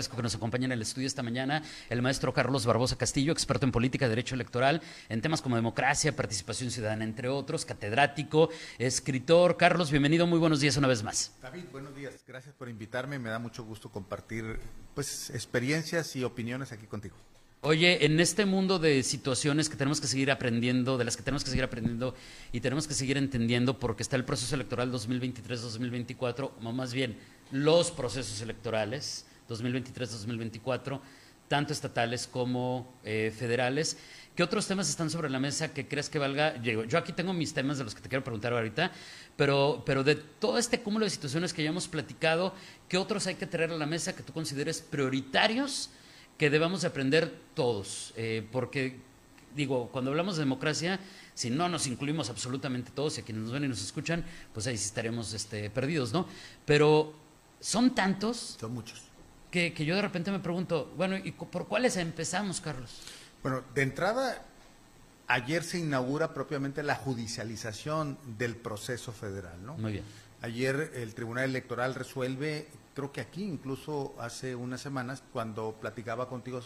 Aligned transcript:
agradezco 0.00 0.16
que 0.16 0.22
nos 0.22 0.34
acompañe 0.34 0.64
en 0.64 0.72
el 0.72 0.80
estudio 0.80 1.06
esta 1.06 1.22
mañana 1.22 1.62
el 1.90 2.00
maestro 2.00 2.32
Carlos 2.32 2.64
Barbosa 2.64 2.96
Castillo, 2.96 3.32
experto 3.32 3.66
en 3.66 3.72
política, 3.72 4.08
derecho 4.08 4.34
electoral, 4.34 4.80
en 5.10 5.20
temas 5.20 5.42
como 5.42 5.56
democracia, 5.56 6.16
participación 6.16 6.70
ciudadana, 6.70 7.04
entre 7.04 7.28
otros, 7.28 7.66
catedrático, 7.66 8.48
escritor. 8.78 9.58
Carlos, 9.58 9.90
bienvenido, 9.90 10.26
muy 10.26 10.38
buenos 10.38 10.60
días 10.60 10.78
una 10.78 10.88
vez 10.88 11.02
más. 11.02 11.34
David, 11.42 11.64
buenos 11.70 11.94
días, 11.94 12.14
gracias 12.26 12.54
por 12.54 12.70
invitarme, 12.70 13.18
me 13.18 13.28
da 13.28 13.38
mucho 13.38 13.62
gusto 13.62 13.90
compartir 13.90 14.58
pues 14.94 15.28
experiencias 15.30 16.16
y 16.16 16.24
opiniones 16.24 16.72
aquí 16.72 16.86
contigo. 16.86 17.16
Oye, 17.60 18.06
en 18.06 18.20
este 18.20 18.46
mundo 18.46 18.78
de 18.78 19.02
situaciones 19.02 19.68
que 19.68 19.76
tenemos 19.76 20.00
que 20.00 20.06
seguir 20.06 20.30
aprendiendo, 20.30 20.96
de 20.96 21.04
las 21.04 21.18
que 21.18 21.22
tenemos 21.22 21.44
que 21.44 21.50
seguir 21.50 21.64
aprendiendo 21.64 22.14
y 22.52 22.60
tenemos 22.60 22.88
que 22.88 22.94
seguir 22.94 23.18
entendiendo 23.18 23.78
porque 23.78 24.02
está 24.02 24.16
el 24.16 24.24
proceso 24.24 24.54
electoral 24.54 24.90
2023-2024, 24.92 26.52
o 26.58 26.72
más 26.72 26.94
bien 26.94 27.18
los 27.52 27.90
procesos 27.90 28.40
electorales 28.40 29.26
2023-2024, 29.50 31.00
tanto 31.48 31.72
estatales 31.72 32.26
como 32.26 32.94
eh, 33.04 33.32
federales. 33.36 33.96
¿Qué 34.36 34.44
otros 34.44 34.66
temas 34.66 34.88
están 34.88 35.10
sobre 35.10 35.28
la 35.28 35.40
mesa 35.40 35.74
que 35.74 35.88
crees 35.88 36.08
que 36.08 36.18
valga? 36.18 36.56
Yo 36.62 36.96
aquí 36.96 37.12
tengo 37.12 37.32
mis 37.32 37.52
temas 37.52 37.76
de 37.78 37.84
los 37.84 37.94
que 37.94 38.00
te 38.00 38.08
quiero 38.08 38.22
preguntar 38.22 38.52
ahorita, 38.52 38.92
pero, 39.36 39.82
pero 39.84 40.04
de 40.04 40.14
todo 40.14 40.56
este 40.58 40.80
cúmulo 40.80 41.04
de 41.04 41.10
situaciones 41.10 41.52
que 41.52 41.62
ya 41.62 41.70
hemos 41.70 41.88
platicado, 41.88 42.54
¿qué 42.88 42.96
otros 42.96 43.26
hay 43.26 43.34
que 43.34 43.46
traer 43.46 43.72
a 43.72 43.76
la 43.76 43.86
mesa 43.86 44.14
que 44.14 44.22
tú 44.22 44.32
consideres 44.32 44.80
prioritarios 44.80 45.90
que 46.38 46.48
debamos 46.48 46.84
aprender 46.84 47.34
todos? 47.54 48.14
Eh, 48.16 48.46
porque, 48.52 48.98
digo, 49.56 49.88
cuando 49.90 50.12
hablamos 50.12 50.36
de 50.36 50.42
democracia, 50.42 51.00
si 51.34 51.50
no 51.50 51.68
nos 51.68 51.88
incluimos 51.88 52.30
absolutamente 52.30 52.92
todos 52.94 53.18
y 53.18 53.22
a 53.22 53.24
quienes 53.24 53.42
nos 53.42 53.52
ven 53.52 53.64
y 53.64 53.68
nos 53.68 53.82
escuchan, 53.82 54.24
pues 54.54 54.68
ahí 54.68 54.78
sí 54.78 54.86
estaremos 54.86 55.34
este, 55.34 55.68
perdidos, 55.68 56.12
¿no? 56.12 56.26
Pero 56.64 57.12
son 57.58 57.94
tantos. 57.94 58.56
Son 58.60 58.72
muchos 58.72 59.09
que, 59.50 59.72
yo 59.84 59.96
de 59.96 60.02
repente 60.02 60.30
me 60.30 60.38
pregunto, 60.38 60.92
bueno, 60.96 61.16
¿y 61.16 61.32
por 61.32 61.66
cuáles 61.66 61.96
empezamos, 61.96 62.60
Carlos? 62.60 62.90
Bueno, 63.42 63.62
de 63.74 63.82
entrada, 63.82 64.42
ayer 65.26 65.64
se 65.64 65.78
inaugura 65.78 66.32
propiamente 66.32 66.82
la 66.82 66.94
judicialización 66.94 68.18
del 68.38 68.56
proceso 68.56 69.12
federal, 69.12 69.64
¿no? 69.64 69.76
Muy 69.76 69.92
bien. 69.92 70.04
Ayer 70.42 70.92
el 70.94 71.14
Tribunal 71.14 71.44
Electoral 71.44 71.94
resuelve, 71.94 72.68
creo 72.94 73.12
que 73.12 73.20
aquí 73.20 73.44
incluso 73.44 74.14
hace 74.18 74.54
unas 74.54 74.80
semanas, 74.80 75.22
cuando 75.32 75.76
platicaba 75.80 76.28
contigo 76.28 76.60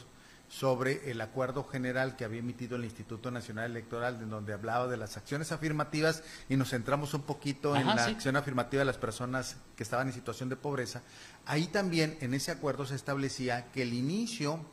sobre 0.59 1.11
el 1.11 1.21
acuerdo 1.21 1.65
general 1.65 2.15
que 2.15 2.25
había 2.25 2.39
emitido 2.39 2.77
el 2.77 2.85
Instituto 2.85 3.33
Nacional 3.33 3.73
Electoral, 3.73 4.21
en 4.23 4.31
donde 4.31 4.53
hablaba 4.53 4.87
de 4.87 4.97
las 4.97 5.17
acciones 5.17 5.51
afirmativas 5.51 6.23
y 6.49 6.57
nos 6.57 6.71
centramos 6.71 7.13
un 7.13 7.23
poquito 7.23 7.75
en 7.75 7.87
la 7.87 8.05
acción 8.05 8.37
afirmativa 8.37 8.79
de 8.79 8.85
las 8.85 8.97
personas 8.97 9.57
que 9.77 9.83
estaban 9.83 10.07
en 10.07 10.13
situación 10.13 10.49
de 10.49 10.55
pobreza. 10.55 11.03
Ahí 11.45 11.67
también 11.67 12.17
en 12.21 12.35
ese 12.35 12.53
acuerdo 12.53 12.87
se 12.87 12.95
establecía 12.95 13.73
que 13.73 13.83
el 13.83 13.95
inicio 13.95 14.65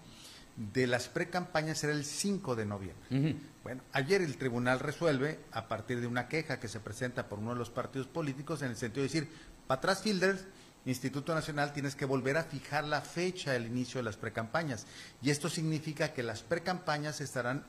de 0.56 0.86
las 0.86 1.08
precampañas 1.08 1.84
era 1.84 1.94
el 1.94 2.06
5 2.06 2.56
de 2.56 2.66
noviembre. 2.68 3.38
Bueno, 3.64 3.82
ayer 3.92 4.22
el 4.22 4.38
tribunal 4.38 4.80
resuelve 4.80 5.40
a 5.52 5.68
partir 5.68 6.00
de 6.00 6.06
una 6.06 6.28
queja 6.28 6.60
que 6.60 6.68
se 6.68 6.80
presenta 6.80 7.28
por 7.28 7.40
uno 7.40 7.54
de 7.54 7.58
los 7.58 7.72
partidos 7.72 8.06
políticos 8.06 8.62
en 8.62 8.70
el 8.70 8.78
sentido 8.78 9.02
de 9.02 9.08
decir, 9.08 9.30
para 9.66 9.80
atrás 9.80 10.04
Fielders 10.04 10.46
Instituto 10.86 11.36
Nacional 11.36 11.74
tienes 11.74 11.96
que 11.96 12.06
volver 12.06 12.38
a 12.38 12.44
fijar 12.44 12.84
la 12.84 13.02
fecha 13.02 13.52
del 13.52 13.68
inicio 13.68 14.00
de 14.00 14.04
las 14.04 14.18
precampañas. 14.18 14.88
Y 15.22 15.30
esto 15.30 15.50
significa 15.50 16.14
que 16.14 16.24
las 16.24 16.42
precampañas 16.42 17.22
estarán 17.22 17.64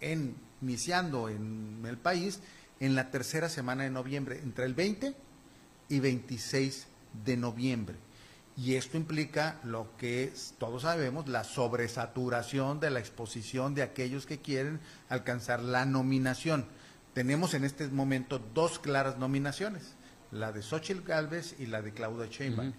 iniciando 0.00 1.28
en 1.28 1.84
el 1.86 1.96
país 1.96 2.40
en 2.80 2.94
la 2.94 3.10
tercera 3.10 3.48
semana 3.48 3.84
de 3.84 3.90
noviembre, 3.90 4.40
entre 4.42 4.64
el 4.64 4.74
20 4.74 5.14
y 5.88 6.00
26 6.00 6.88
de 7.24 7.36
noviembre. 7.36 7.96
Y 8.56 8.74
esto 8.74 8.96
implica 8.96 9.60
lo 9.62 9.96
que 9.96 10.32
todos 10.58 10.82
sabemos, 10.82 11.28
la 11.28 11.44
sobresaturación 11.44 12.80
de 12.80 12.90
la 12.90 13.00
exposición 13.00 13.74
de 13.74 13.82
aquellos 13.82 14.26
que 14.26 14.40
quieren 14.40 14.80
alcanzar 15.08 15.62
la 15.62 15.84
nominación. 15.84 16.66
Tenemos 17.12 17.54
en 17.54 17.64
este 17.64 17.86
momento 17.88 18.38
dos 18.38 18.78
claras 18.78 19.18
nominaciones 19.18 19.95
la 20.36 20.52
de 20.52 20.62
Xochitl 20.62 21.02
Galvez 21.02 21.56
y 21.58 21.66
la 21.66 21.82
de 21.82 21.92
Claudia 21.92 22.26
Sheinbaum. 22.26 22.72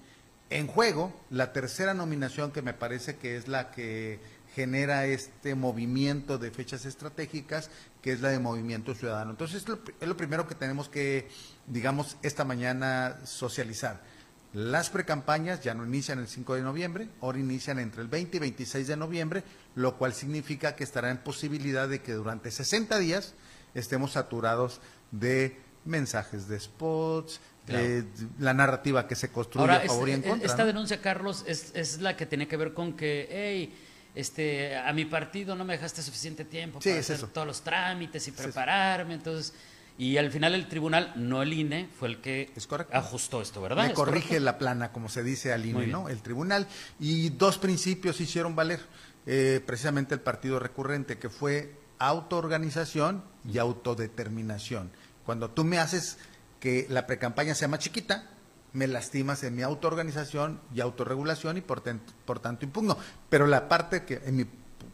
En 0.49 0.67
juego, 0.67 1.13
la 1.29 1.51
tercera 1.51 1.93
nominación 1.93 2.51
que 2.51 2.61
me 2.61 2.73
parece 2.73 3.17
que 3.17 3.35
es 3.35 3.49
la 3.49 3.71
que 3.71 4.19
genera 4.55 5.05
este 5.05 5.55
movimiento 5.55 6.37
de 6.37 6.51
fechas 6.51 6.85
estratégicas, 6.85 7.69
que 8.01 8.13
es 8.13 8.21
la 8.21 8.29
de 8.29 8.39
Movimiento 8.39 8.95
Ciudadano. 8.95 9.31
Entonces, 9.31 9.63
es 9.63 10.07
lo, 10.07 10.17
primero 10.17 10.47
que 10.47 10.55
tenemos 10.55 10.89
que, 10.89 11.27
digamos, 11.67 12.17
esta 12.23 12.45
mañana 12.45 13.17
socializar. 13.25 14.01
Las 14.53 14.89
precampañas 14.89 15.61
ya 15.61 15.73
no 15.73 15.85
inician 15.85 16.19
el 16.19 16.27
5 16.27 16.55
de 16.55 16.61
noviembre, 16.61 17.09
ahora 17.21 17.37
inician 17.37 17.77
entre 17.77 18.01
el 18.01 18.07
20 18.07 18.37
y 18.37 18.39
26 18.39 18.87
de 18.87 18.97
noviembre, 18.97 19.43
lo 19.75 19.97
cual 19.97 20.13
significa 20.13 20.75
que 20.75 20.85
estará 20.85 21.11
en 21.11 21.17
posibilidad 21.17 21.89
de 21.89 22.01
que 22.01 22.13
durante 22.13 22.49
60 22.49 22.97
días 22.99 23.35
estemos 23.75 24.13
saturados 24.13 24.79
de 25.11 25.66
mensajes 25.87 26.47
de 26.47 26.59
spots, 26.59 27.39
eh, 27.69 28.03
la 28.39 28.53
narrativa 28.53 29.07
que 29.07 29.15
se 29.15 29.29
construye 29.29 29.71
a 29.71 29.79
favor 29.81 30.09
y 30.09 30.13
en 30.13 30.21
contra. 30.21 30.47
Esta 30.47 30.65
denuncia, 30.65 31.01
Carlos, 31.01 31.43
es, 31.47 31.71
es, 31.73 31.99
la 31.99 32.15
que 32.15 32.25
tiene 32.25 32.47
que 32.47 32.57
ver 32.57 32.73
con 32.73 32.93
que, 32.93 33.27
hey, 33.29 33.73
este, 34.15 34.77
a 34.77 34.93
mi 34.93 35.05
partido 35.05 35.55
no 35.55 35.65
me 35.65 35.73
dejaste 35.73 36.01
suficiente 36.01 36.45
tiempo 36.45 36.79
para 36.79 36.99
hacer 36.99 37.19
todos 37.27 37.47
los 37.47 37.61
trámites 37.61 38.27
y 38.27 38.31
prepararme, 38.31 39.15
entonces... 39.15 39.53
Y 39.99 40.17
al 40.17 40.29
final 40.29 40.53
el 40.53 40.67
tribunal, 40.67 41.11
no 41.15 41.41
el 41.41 41.51
INE, 41.51 41.89
fue 41.99 42.09
el 42.09 42.21
que 42.21 42.53
ajustó 42.91 43.41
esto, 43.41 43.63
¿verdad? 43.63 43.87
Le 43.87 43.93
corrige 43.95 44.39
la 44.39 44.59
plana, 44.59 44.91
como 44.91 45.09
se 45.09 45.23
dice 45.23 45.53
al 45.53 45.65
INE, 45.65 45.87
¿no? 45.87 46.07
El 46.07 46.21
tribunal. 46.21 46.67
Y 46.99 47.29
dos 47.29 47.57
principios 47.57 48.21
hicieron 48.21 48.55
valer 48.55 48.79
eh, 49.25 49.59
precisamente 49.65 50.13
el 50.13 50.21
partido 50.21 50.59
recurrente, 50.59 51.17
que 51.17 51.29
fue 51.29 51.73
autoorganización 51.97 53.23
y 53.51 53.57
autodeterminación. 53.57 54.91
Cuando 55.27 55.49
tú 55.49 55.65
me 55.65 55.77
haces 55.77 56.17
que 56.61 56.87
la 56.89 57.05
precampaña 57.05 57.53
sea 57.53 57.67
más 57.67 57.81
chiquita, 57.81 58.29
me 58.71 58.87
lastimas 58.87 59.43
en 59.43 59.57
mi 59.57 59.61
autoorganización 59.61 60.61
y 60.73 60.79
autorregulación 60.79 61.57
y 61.57 61.61
por, 61.61 61.83
por 62.23 62.39
tanto 62.39 62.63
impugno. 62.63 62.97
Pero 63.27 63.45
la 63.45 63.67
parte 63.67 64.05
que 64.05 64.21
en 64.23 64.37
mi 64.37 64.45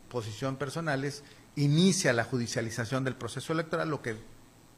posición 0.09 0.55
personal 0.55 1.03
es 1.03 1.23
inicia 1.55 2.13
la 2.13 2.23
judicialización 2.23 3.03
del 3.03 3.15
proceso 3.15 3.53
electoral, 3.53 3.91
lo 3.91 4.01
que 4.01 4.15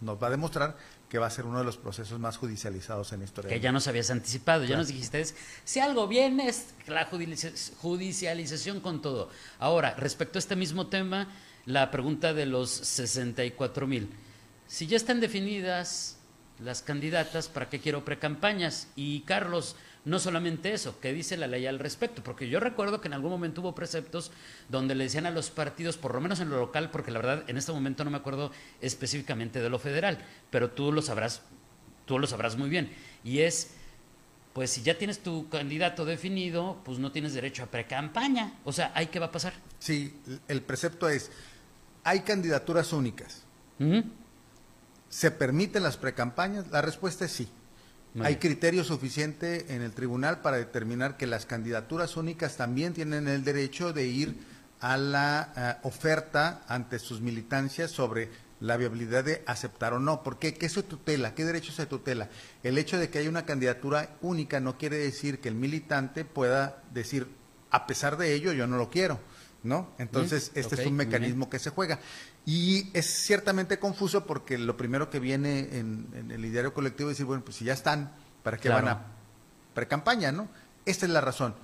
nos 0.02 0.22
va 0.22 0.28
a 0.28 0.32
demostrar 0.32 0.76
que 1.08 1.20
va 1.20 1.28
a 1.28 1.30
ser 1.30 1.46
uno 1.46 1.60
de 1.60 1.64
los 1.64 1.78
procesos 1.78 2.20
más 2.20 2.36
judicializados 2.36 3.14
en 3.14 3.20
la 3.20 3.26
historia. 3.26 3.50
Que 3.50 3.62
ya 3.62 3.72
nos 3.72 3.88
habías 3.88 4.12
anticipado, 4.12 4.66
ya 4.66 4.76
nos 4.76 4.90
dijiste, 4.90 5.24
si 5.64 5.80
algo 5.80 6.06
viene 6.10 6.50
es 6.50 6.74
la 6.88 7.08
judicialización 7.78 8.82
con 8.82 9.02
todo. 9.02 9.30
Ahora, 9.60 9.96
respecto 9.96 10.38
a 10.38 10.42
este 10.42 10.58
mismo 10.58 10.88
tema, 10.88 11.30
la 11.66 11.92
pregunta 11.92 12.34
de 12.34 12.46
los 12.46 12.72
64 12.72 13.88
mil. 13.88 14.10
Si 14.68 14.88
ya 14.88 14.98
están 14.98 15.20
definidas 15.20 16.18
las 16.60 16.82
candidatas, 16.82 17.48
¿para 17.48 17.70
qué 17.70 17.80
quiero 17.80 18.06
precampañas? 18.06 18.88
Y 18.96 19.22
Carlos, 19.22 19.76
no 20.06 20.20
solamente 20.20 20.74
eso, 20.74 21.00
¿qué 21.00 21.14
dice 21.14 21.36
la 21.36 21.48
ley 21.48 21.66
al 21.66 21.80
respecto? 21.80 22.24
Porque 22.24 22.48
yo 22.48 22.60
recuerdo 22.60 23.02
que 23.02 23.08
en 23.08 23.14
algún 23.14 23.32
momento 23.32 23.62
hubo 23.62 23.76
preceptos 23.76 24.32
donde 24.70 24.96
le 24.96 25.06
decían 25.06 25.26
a 25.26 25.32
los 25.32 25.50
partidos, 25.50 25.98
por 25.98 26.14
lo 26.14 26.22
menos 26.22 26.40
en 26.40 26.50
lo 26.50 26.58
local, 26.58 26.92
porque 26.92 27.12
la 27.12 27.20
verdad 27.20 27.44
en 27.48 27.58
este 27.58 27.72
momento 27.72 28.04
no 28.04 28.12
me 28.12 28.18
acuerdo 28.18 28.52
específicamente 28.82 29.62
de 29.62 29.70
lo 29.70 29.80
federal, 29.80 30.20
pero 30.50 30.72
tú 30.72 30.92
lo 30.92 31.02
sabrás, 31.02 31.42
tú 32.06 32.20
lo 32.20 32.28
sabrás 32.28 32.56
muy 32.56 32.70
bien. 32.70 32.92
Y 33.24 33.40
es, 33.40 33.72
pues 34.54 34.72
si 34.72 34.84
ya 34.84 34.98
tienes 34.98 35.20
tu 35.20 35.50
candidato 35.50 36.06
definido, 36.06 36.82
pues 36.86 37.00
no 37.00 37.12
tienes 37.12 37.34
derecho 37.34 37.64
a 37.64 37.68
precampaña. 37.68 38.54
O 38.64 38.72
sea, 38.72 38.92
¿hay 38.96 39.08
qué 39.08 39.20
va 39.20 39.28
a 39.28 39.32
pasar? 39.32 39.54
Sí, 39.80 40.16
el 40.48 40.62
precepto 40.62 41.10
es, 41.10 41.32
hay 42.04 42.22
candidaturas 42.22 42.94
únicas. 42.94 43.44
¿Se 45.16 45.32
permiten 45.32 45.82
las 45.82 45.96
precampañas? 45.96 46.68
La 46.72 46.82
respuesta 46.82 47.24
es 47.24 47.32
sí. 47.32 47.48
Hay 48.20 48.36
criterio 48.36 48.84
suficiente 48.84 49.74
en 49.74 49.82
el 49.82 49.94
tribunal 49.94 50.42
para 50.42 50.58
determinar 50.58 51.16
que 51.16 51.26
las 51.26 51.46
candidaturas 51.46 52.18
únicas 52.18 52.58
también 52.58 52.94
tienen 52.94 53.30
el 53.30 53.46
derecho 53.46 53.94
de 53.94 54.08
ir 54.08 54.36
a 54.82 54.98
la 54.98 55.54
eh, 55.56 55.88
oferta 55.88 56.64
ante 56.68 57.00
sus 57.00 57.22
militancias 57.22 57.92
sobre 57.92 58.30
la 58.60 58.76
viabilidad 58.76 59.24
de 59.24 59.42
aceptar 59.46 59.94
o 59.94 60.00
no. 60.00 60.22
¿Por 60.22 60.38
qué? 60.38 60.54
¿Qué 60.54 60.68
se 60.68 60.84
tutela? 60.84 61.34
¿Qué 61.34 61.46
derecho 61.46 61.72
se 61.72 61.86
tutela? 61.86 62.28
El 62.62 62.78
hecho 62.78 62.98
de 62.98 63.10
que 63.10 63.20
haya 63.20 63.30
una 63.30 63.46
candidatura 63.46 64.18
única 64.20 64.60
no 64.60 64.78
quiere 64.78 64.98
decir 64.98 65.40
que 65.40 65.48
el 65.48 65.56
militante 65.56 66.26
pueda 66.26 66.84
decir, 66.94 67.30
a 67.72 67.88
pesar 67.88 68.18
de 68.18 68.34
ello, 68.34 68.52
yo 68.52 68.68
no 68.68 68.76
lo 68.76 68.90
quiero. 68.90 69.22
¿no? 69.66 69.90
Entonces, 69.98 70.52
este 70.54 70.76
es 70.76 70.86
un 70.86 70.94
mecanismo 70.94 71.50
que 71.50 71.58
se 71.58 71.72
juega. 71.72 72.00
Y 72.46 72.92
es 72.94 73.08
ciertamente 73.26 73.80
confuso 73.80 74.26
porque 74.26 74.58
lo 74.58 74.78
primero 74.78 75.10
que 75.10 75.20
viene 75.20 75.80
en, 75.80 76.30
el 76.30 76.46
ideario 76.46 76.74
colectivo 76.74 77.10
es 77.10 77.16
decir, 77.16 77.26
bueno, 77.26 77.44
pues 77.44 77.58
si 77.58 77.66
ya 77.66 77.74
están, 77.74 78.12
¿para 78.44 78.58
qué 78.58 78.70
van 78.70 78.88
a 78.88 79.02
pre-campaña, 79.74 80.32
no? 80.32 80.48
Esta 80.86 81.08
es 81.08 81.12
la 81.12 81.22
razón. 81.22 81.56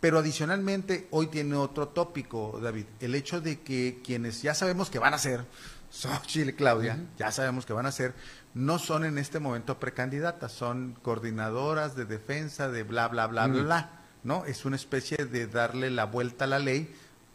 Pero 0.00 0.18
adicionalmente, 0.18 1.06
hoy 1.12 1.28
tiene 1.28 1.54
otro 1.54 1.88
tópico, 1.88 2.58
David, 2.60 2.86
el 3.00 3.14
hecho 3.14 3.40
de 3.40 3.60
que 3.60 4.02
quienes 4.04 4.42
ya 4.42 4.54
sabemos 4.54 4.90
que 4.90 4.98
van 4.98 5.14
a 5.14 5.18
ser, 5.18 5.46
Xochitl 5.90 6.50
y 6.50 6.52
Claudia, 6.54 6.98
ya 7.16 7.30
sabemos 7.30 7.64
que 7.64 7.72
van 7.72 7.86
a 7.86 7.92
ser, 7.92 8.12
no 8.54 8.80
son 8.80 9.04
en 9.04 9.18
este 9.18 9.38
momento 9.38 9.78
precandidatas, 9.78 10.50
son 10.50 10.98
coordinadoras 11.00 11.94
de 11.94 12.06
defensa 12.06 12.68
de 12.68 12.82
bla, 12.82 13.06
bla, 13.06 13.28
bla, 13.28 13.46
bla, 13.46 13.90
¿no? 14.24 14.44
Es 14.46 14.64
una 14.64 14.74
especie 14.74 15.24
de 15.26 15.46
darle 15.46 15.90
la 15.90 16.06
vuelta 16.06 16.44
a 16.44 16.48
la 16.48 16.58
ley 16.58 16.92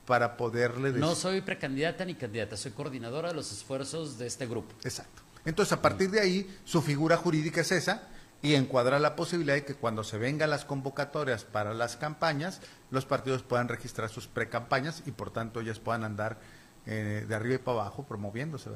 para 0.10 0.38
poderle... 0.38 0.92
No 0.94 1.14
soy 1.14 1.42
precandidata 1.42 2.04
ni 2.04 2.16
candidata, 2.16 2.58
soy 2.58 2.72
coordinadora 2.72 3.28
de 3.28 3.36
los 3.36 3.52
esfuerzos 3.52 4.18
de 4.18 4.26
este 4.26 4.48
grupo. 4.48 4.74
Exacto. 4.84 5.22
Entonces, 5.46 5.72
a 5.72 5.84
partir 5.84 6.10
de 6.10 6.20
ahí, 6.20 6.58
su 6.64 6.82
figura 6.82 7.16
jurídica 7.16 7.62
es 7.62 7.72
esa, 7.72 8.08
y 8.42 8.56
encuadra 8.56 8.98
la 8.98 9.16
posibilidad 9.16 9.54
de 9.54 9.66
que 9.66 9.76
cuando 9.76 10.04
se 10.04 10.18
vengan 10.18 10.50
las 10.50 10.66
convocatorias 10.66 11.44
para 11.44 11.76
las 11.76 11.96
campañas, 11.96 12.60
los 12.90 13.06
partidos 13.06 13.44
puedan 13.44 13.68
registrar 13.68 14.10
sus 14.10 14.26
precampañas 14.26 15.04
y 15.06 15.12
por 15.12 15.30
tanto 15.30 15.62
ellas 15.62 15.78
puedan 15.78 16.04
andar 16.04 16.40
eh, 16.88 17.26
de 17.28 17.36
arriba 17.36 17.56
y 17.56 17.58
para 17.60 17.82
abajo 17.82 18.04
promoviéndose. 18.08 18.72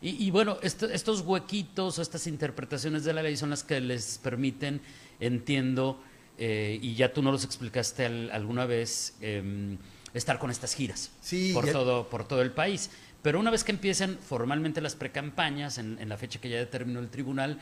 Y, 0.00 0.30
bueno, 0.30 0.58
estos 0.62 1.22
huequitos 1.22 1.98
o 1.98 2.02
estas 2.02 2.28
interpretaciones 2.28 3.02
de 3.02 3.12
la 3.12 3.20
ley 3.24 3.36
son 3.36 3.50
las 3.50 3.64
que 3.64 3.80
les 3.80 4.18
permiten, 4.18 4.80
entiendo, 5.18 6.00
eh, 6.38 6.78
y 6.80 6.94
ya 6.94 7.12
tú 7.12 7.20
no 7.20 7.32
los 7.32 7.42
explicaste 7.42 8.06
alguna 8.06 8.64
vez, 8.64 9.16
em, 9.20 9.76
estar 10.14 10.38
con 10.38 10.50
estas 10.50 10.74
giras 10.74 11.10
por, 11.54 11.70
todo, 11.70 12.08
por 12.08 12.26
todo 12.26 12.42
el 12.42 12.52
país. 12.52 12.90
Pero 13.22 13.40
una 13.40 13.50
vez 13.50 13.64
que 13.64 13.72
empiecen 13.72 14.18
formalmente 14.18 14.80
las 14.80 14.94
precampañas, 14.94 15.78
en, 15.78 15.98
en 15.98 16.08
la 16.08 16.16
fecha 16.16 16.40
que 16.40 16.48
ya 16.48 16.58
determinó 16.58 17.00
el 17.00 17.08
tribunal, 17.08 17.58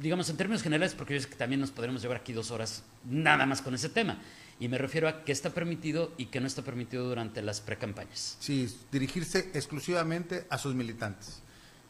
digamos 0.00 0.28
en 0.30 0.36
términos 0.36 0.62
generales, 0.62 0.94
porque 0.94 1.14
yo 1.14 1.20
sé 1.20 1.28
que 1.28 1.36
también 1.36 1.60
nos 1.60 1.70
podremos 1.70 2.02
llevar 2.02 2.18
aquí 2.18 2.32
dos 2.32 2.50
horas 2.50 2.84
nada 3.08 3.46
más 3.46 3.62
con 3.62 3.74
ese 3.74 3.88
tema. 3.88 4.18
Y 4.58 4.68
me 4.68 4.76
refiero 4.76 5.08
a 5.08 5.24
qué 5.24 5.32
está 5.32 5.50
permitido 5.50 6.12
y 6.18 6.26
qué 6.26 6.40
no 6.40 6.46
está 6.46 6.62
permitido 6.62 7.08
durante 7.08 7.40
las 7.40 7.62
precampañas. 7.62 8.36
Sí, 8.40 8.68
dirigirse 8.92 9.50
exclusivamente 9.54 10.46
a 10.50 10.58
sus 10.58 10.74
militantes. 10.74 11.42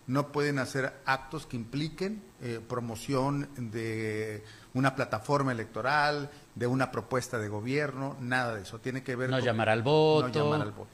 No 0.07 0.31
pueden 0.31 0.59
hacer 0.59 0.93
actos 1.05 1.47
que 1.47 1.57
impliquen 1.57 2.23
eh, 2.41 2.61
promoción 2.67 3.49
de 3.57 4.45
una 4.75 4.95
plataforma 4.95 5.53
electoral, 5.53 6.31
de 6.55 6.67
una 6.67 6.91
propuesta 6.91 7.39
de 7.39 7.49
gobierno, 7.49 8.17
nada 8.21 8.55
de 8.55 8.63
eso. 8.63 8.79
Tiene 8.79 9.03
que 9.03 9.17
ver 9.17 9.31
no 9.31 9.39
llamar 9.39 9.69
al 9.69 9.83
voto. 9.83 10.29
No 10.29 10.35
llamar 10.35 10.63
al 10.63 10.73
voto. 10.73 10.91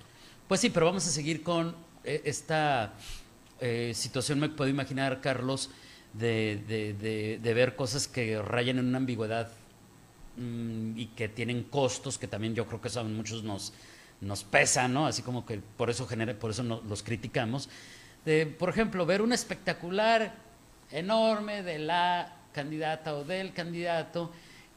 Pues 0.48 0.60
sí, 0.60 0.70
pero 0.70 0.86
vamos 0.86 1.06
a 1.06 1.10
seguir 1.10 1.42
con 1.42 1.74
eh, 2.04 2.22
esta 2.24 2.92
eh, 3.60 3.92
situación. 3.94 4.38
Me 4.38 4.48
puedo 4.48 4.70
imaginar, 4.70 5.20
Carlos, 5.20 5.70
de, 6.12 7.38
de, 7.42 7.54
ver 7.54 7.76
cosas 7.76 8.08
que 8.08 8.40
rayan 8.40 8.78
en 8.78 8.86
una 8.86 8.98
ambigüedad 8.98 9.50
mm, 10.36 10.98
y 10.98 11.06
que 11.08 11.28
tienen 11.28 11.64
costos 11.64 12.16
que 12.16 12.26
también 12.26 12.54
yo 12.54 12.66
creo 12.66 12.80
que 12.80 12.88
son 12.88 13.14
muchos 13.14 13.42
nos, 13.42 13.74
nos 14.20 14.44
pesan, 14.44 14.94
¿no? 14.94 15.06
Así 15.06 15.22
como 15.22 15.44
que 15.44 15.60
por 15.76 15.90
eso 15.90 16.06
genera, 16.06 16.34
por 16.34 16.50
eso 16.50 16.62
los 16.62 17.02
criticamos. 17.02 17.68
De, 18.24 18.46
por 18.46 18.68
ejemplo, 18.68 19.04
ver 19.04 19.20
un 19.20 19.32
espectacular 19.32 20.34
enorme 20.90 21.62
de 21.62 21.78
la 21.80 22.35
candidata 22.56 23.14
o 23.14 23.22
del 23.22 23.52
candidato 23.52 24.32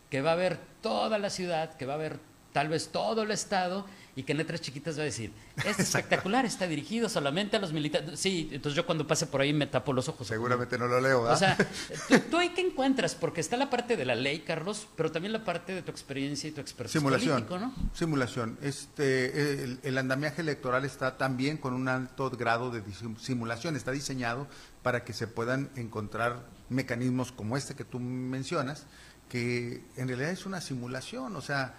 que 0.10 0.22
va 0.22 0.34
a 0.34 0.36
ver 0.36 0.60
toda 0.82 1.18
la 1.18 1.30
ciudad, 1.30 1.78
que 1.78 1.86
va 1.86 1.94
a 1.94 1.98
ver 1.98 2.20
tal 2.52 2.68
vez 2.68 2.90
todo 2.90 3.24
el 3.24 3.32
estado 3.32 3.86
y 4.16 4.24
que 4.24 4.34
en 4.34 4.38
letras 4.40 4.62
chiquitas 4.62 4.98
va 4.98 5.04
a 5.04 5.06
decir, 5.06 5.32
es 5.66 5.80
espectacular, 5.80 6.46
está 6.46 6.68
dirigido 6.68 7.10
solamente 7.10 7.58
a 7.58 7.60
los 7.60 7.74
militares. 7.74 8.20
Sí, 8.20 8.50
entonces 8.52 8.76
yo 8.76 8.86
cuando 8.86 9.08
pase 9.08 9.28
por 9.28 9.42
ahí 9.42 9.54
me 9.54 9.68
tapo 9.68 9.94
los 9.94 10.10
ojos. 10.10 10.28
Seguramente 10.28 10.78
no 10.78 10.88
lo 10.88 11.00
leo. 11.00 11.22
O 11.22 11.36
sea, 11.36 11.58
¿tú, 12.32 12.38
ahí 12.38 12.50
qué 12.50 12.62
encuentras? 12.62 13.16
Porque 13.16 13.42
está 13.42 13.58
la 13.58 13.70
parte 13.70 13.98
de 13.98 14.06
la 14.06 14.16
ley, 14.16 14.40
Carlos, 14.40 14.88
pero 14.96 15.12
también 15.12 15.34
la 15.34 15.44
parte 15.44 15.74
de 15.74 15.82
tu 15.82 15.92
experiencia 15.92 16.50
y 16.50 16.52
tu 16.52 16.62
experiencia 16.62 17.00
Simulación, 17.00 17.46
político, 17.46 17.60
¿no? 17.60 17.74
Simulación. 17.94 18.58
Este, 18.62 19.64
el, 19.64 19.80
el 19.84 19.98
andamiaje 19.98 20.42
electoral 20.42 20.86
está 20.86 21.18
también 21.18 21.58
con 21.58 21.74
un 21.74 21.88
alto 21.88 22.30
grado 22.32 22.72
de 22.72 22.84
simulación. 23.20 23.76
Está 23.76 23.92
diseñado 23.92 24.48
para 24.84 25.04
que 25.04 25.14
se 25.14 25.28
puedan 25.28 25.70
encontrar 25.76 26.46
mecanismos 26.70 27.32
como 27.32 27.58
este 27.58 27.76
que 27.76 27.84
tú 27.84 28.00
mencionas, 28.00 28.86
que 29.30 29.84
en 29.96 30.08
realidad 30.08 30.32
es 30.32 30.46
una 30.46 30.62
simulación, 30.62 31.36
o 31.36 31.42
sea, 31.42 31.76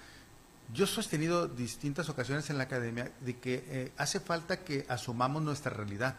yo 0.72 0.84
he 0.84 0.88
sostenido 0.88 1.48
distintas 1.48 2.08
ocasiones 2.08 2.50
en 2.50 2.58
la 2.58 2.64
academia 2.64 3.12
de 3.20 3.38
que 3.38 3.64
eh, 3.68 3.92
hace 3.96 4.20
falta 4.20 4.64
que 4.64 4.86
asumamos 4.88 5.42
nuestra 5.42 5.72
realidad 5.72 6.16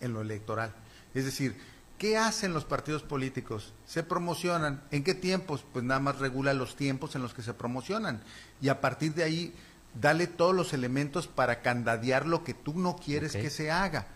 en 0.00 0.12
lo 0.12 0.20
electoral. 0.20 0.74
Es 1.14 1.24
decir, 1.24 1.56
¿qué 1.98 2.18
hacen 2.18 2.52
los 2.52 2.64
partidos 2.64 3.02
políticos? 3.02 3.72
Se 3.86 4.02
promocionan. 4.02 4.82
¿En 4.90 5.04
qué 5.04 5.14
tiempos? 5.14 5.64
Pues 5.72 5.84
nada 5.84 6.00
más 6.00 6.18
regula 6.18 6.52
los 6.52 6.76
tiempos 6.76 7.14
en 7.14 7.22
los 7.22 7.34
que 7.34 7.42
se 7.42 7.54
promocionan. 7.54 8.22
Y 8.60 8.68
a 8.68 8.80
partir 8.80 9.14
de 9.14 9.24
ahí, 9.24 9.54
dale 10.00 10.26
todos 10.26 10.54
los 10.54 10.72
elementos 10.72 11.26
para 11.26 11.62
candadear 11.62 12.26
lo 12.26 12.44
que 12.44 12.54
tú 12.54 12.78
no 12.78 12.96
quieres 12.96 13.32
que 13.32 13.50
se 13.50 13.70
haga. 13.70 14.08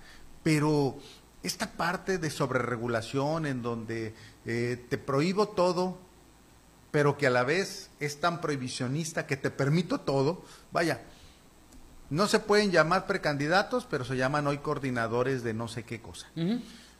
Pero 0.42 0.98
esta 1.42 1.72
parte 1.72 2.18
de 2.18 2.30
sobreregulación 2.30 3.46
en 3.46 3.62
donde 3.62 4.14
eh, 4.44 4.84
te 4.88 4.98
prohíbo 4.98 5.48
todo, 5.48 5.98
pero 6.90 7.18
que 7.18 7.26
a 7.26 7.30
la 7.30 7.44
vez 7.44 7.90
es 8.00 8.20
tan 8.20 8.40
prohibicionista 8.40 9.26
que 9.26 9.36
te 9.36 9.50
permito 9.50 10.00
todo, 10.00 10.42
vaya, 10.72 11.02
no 12.10 12.26
se 12.26 12.38
pueden 12.38 12.70
llamar 12.70 13.06
precandidatos, 13.06 13.86
pero 13.88 14.04
se 14.04 14.16
llaman 14.16 14.46
hoy 14.46 14.58
coordinadores 14.58 15.42
de 15.42 15.54
no 15.54 15.68
sé 15.68 15.84
qué 15.84 16.00
cosa. 16.00 16.28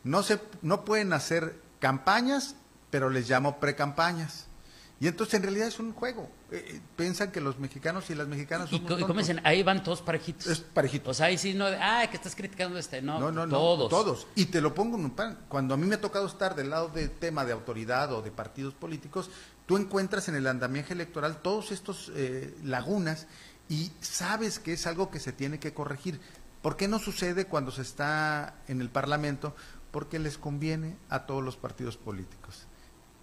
no, 0.04 0.22
se, 0.22 0.40
no 0.62 0.84
pueden 0.84 1.12
hacer 1.12 1.60
campañas, 1.78 2.56
pero 2.90 3.08
les 3.10 3.28
llamo 3.28 3.58
precampañas. 3.60 4.46
Y 5.00 5.06
entonces 5.06 5.34
en 5.34 5.44
realidad 5.44 5.68
es 5.68 5.78
un 5.78 5.92
juego. 5.92 6.28
Eh, 6.50 6.64
eh, 6.66 6.80
piensan 6.96 7.30
que 7.30 7.40
los 7.40 7.58
mexicanos 7.58 8.10
y 8.10 8.16
las 8.16 8.26
mexicanas 8.26 8.68
son. 8.68 8.82
Y, 8.82 9.02
como 9.02 9.20
dicen, 9.20 9.40
ahí 9.44 9.62
van 9.62 9.84
todos 9.84 10.02
parejitos. 10.02 10.48
Es 10.48 10.58
parejitos. 10.58 11.10
O 11.10 11.14
sea, 11.14 11.26
ahí 11.26 11.38
sí 11.38 11.54
no, 11.54 11.66
ah, 11.66 12.04
que 12.10 12.16
estás 12.16 12.34
criticando 12.34 12.78
este, 12.78 13.00
no, 13.00 13.20
no, 13.20 13.30
no, 13.30 13.48
todos. 13.48 13.88
todos. 13.90 14.26
Y 14.34 14.46
te 14.46 14.60
lo 14.60 14.74
pongo 14.74 14.96
en 14.96 15.04
un 15.04 15.10
pan. 15.12 15.38
Cuando 15.48 15.74
a 15.74 15.76
mí 15.76 15.86
me 15.86 15.94
ha 15.94 16.00
tocado 16.00 16.26
estar 16.26 16.56
del 16.56 16.70
lado 16.70 16.88
del 16.88 17.12
tema 17.12 17.44
de 17.44 17.52
autoridad 17.52 18.12
o 18.12 18.22
de 18.22 18.32
partidos 18.32 18.74
políticos, 18.74 19.30
tú 19.68 19.76
encuentras 19.76 20.30
en 20.30 20.34
el 20.34 20.46
andamiaje 20.46 20.94
electoral 20.94 21.42
todos 21.42 21.72
estos 21.72 22.10
eh, 22.14 22.56
lagunas 22.64 23.26
y 23.68 23.92
sabes 24.00 24.58
que 24.58 24.72
es 24.72 24.86
algo 24.86 25.10
que 25.10 25.20
se 25.20 25.32
tiene 25.32 25.60
que 25.60 25.74
corregir. 25.74 26.22
¿Por 26.62 26.78
qué 26.78 26.88
no 26.88 26.98
sucede 26.98 27.44
cuando 27.44 27.70
se 27.70 27.82
está 27.82 28.54
en 28.66 28.80
el 28.80 28.88
Parlamento? 28.88 29.54
Porque 29.90 30.18
les 30.18 30.38
conviene 30.38 30.96
a 31.10 31.26
todos 31.26 31.44
los 31.44 31.58
partidos 31.58 31.98
políticos 31.98 32.67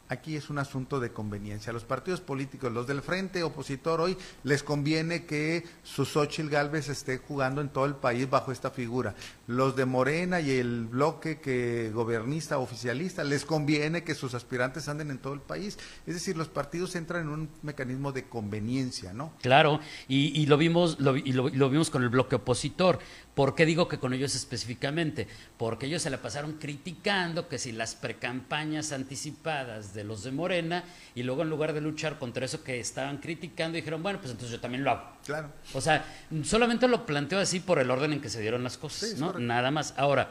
aquí 0.09 0.35
es 0.35 0.49
un 0.49 0.57
asunto 0.57 0.99
de 0.99 1.11
conveniencia. 1.11 1.73
Los 1.73 1.83
partidos 1.83 2.21
políticos, 2.21 2.71
los 2.71 2.87
del 2.87 3.01
frente 3.01 3.43
opositor 3.43 4.01
hoy, 4.01 4.17
les 4.43 4.63
conviene 4.63 5.25
que 5.25 5.63
su 5.83 6.05
Xochitl 6.05 6.49
Galvez 6.49 6.89
esté 6.89 7.17
jugando 7.17 7.61
en 7.61 7.69
todo 7.69 7.85
el 7.85 7.95
país 7.95 8.29
bajo 8.29 8.51
esta 8.51 8.71
figura. 8.71 9.15
Los 9.47 9.75
de 9.75 9.85
Morena 9.85 10.39
y 10.39 10.51
el 10.51 10.85
bloque 10.85 11.39
que 11.39 11.91
gobernista 11.93 12.57
oficialista, 12.57 13.23
les 13.23 13.45
conviene 13.45 14.03
que 14.03 14.15
sus 14.15 14.33
aspirantes 14.33 14.87
anden 14.87 15.11
en 15.11 15.17
todo 15.17 15.33
el 15.33 15.41
país. 15.41 15.77
Es 16.05 16.13
decir, 16.13 16.37
los 16.37 16.47
partidos 16.47 16.95
entran 16.95 17.23
en 17.23 17.29
un 17.29 17.49
mecanismo 17.61 18.11
de 18.11 18.25
conveniencia, 18.25 19.13
¿no? 19.13 19.33
Claro, 19.41 19.79
y, 20.07 20.45
lo 20.45 20.57
vimos, 20.57 20.97
y 21.23 21.33
lo 21.33 21.69
vimos 21.69 21.89
con 21.89 22.03
el 22.03 22.09
bloque 22.09 22.35
opositor. 22.35 22.99
¿Por 23.35 23.53
qué 23.53 23.65
digo 23.65 23.89
que 23.89 23.99
con 23.99 24.13
ellos 24.13 24.33
específicamente? 24.33 25.27
Porque 25.57 25.87
ellos 25.87 26.01
se 26.01 26.09
la 26.09 26.21
pasaron 26.21 26.53
criticando 26.53 27.49
que 27.49 27.59
si 27.59 27.73
las 27.73 27.93
precampañas 27.93 28.93
anticipadas 28.93 29.93
de 29.93 30.05
los 30.05 30.23
de 30.23 30.31
Morena 30.31 30.85
y 31.15 31.23
luego 31.23 31.41
en 31.41 31.49
lugar 31.49 31.73
de 31.73 31.81
luchar 31.81 32.17
contra 32.17 32.45
eso 32.45 32.63
que 32.63 32.79
estaban 32.79 33.17
criticando 33.17 33.75
dijeron, 33.75 34.01
bueno, 34.01 34.19
pues 34.19 34.31
entonces 34.31 34.55
yo 34.55 34.61
también 34.61 34.85
lo 34.85 34.91
hago. 34.91 35.17
Claro. 35.25 35.51
O 35.73 35.81
sea, 35.81 36.05
solamente 36.43 36.87
lo 36.87 37.05
planteo 37.05 37.39
así 37.39 37.59
por 37.59 37.79
el 37.79 37.91
orden 37.91 38.13
en 38.13 38.21
que 38.21 38.29
se 38.29 38.39
dieron 38.39 38.63
las 38.63 38.77
cosas, 38.77 39.15
¿no? 39.15 39.37
Nada 39.37 39.69
más. 39.69 39.93
Ahora, 39.97 40.29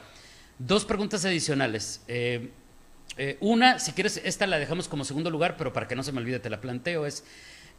dos 0.59 0.87
preguntas 0.87 1.27
adicionales. 1.27 2.01
Eh, 2.09 2.51
eh, 3.19 3.37
una, 3.41 3.79
si 3.79 3.93
quieres, 3.93 4.21
esta 4.25 4.47
la 4.47 4.59
dejamos 4.59 4.89
como 4.89 5.05
segundo 5.05 5.31
lugar, 5.31 5.57
pero 5.59 5.75
para 5.75 5.87
que 5.87 5.95
no 5.95 6.03
se 6.03 6.13
me 6.13 6.21
olvide, 6.21 6.39
te 6.39 6.49
la 6.49 6.61
planteo, 6.61 7.05
es 7.07 7.25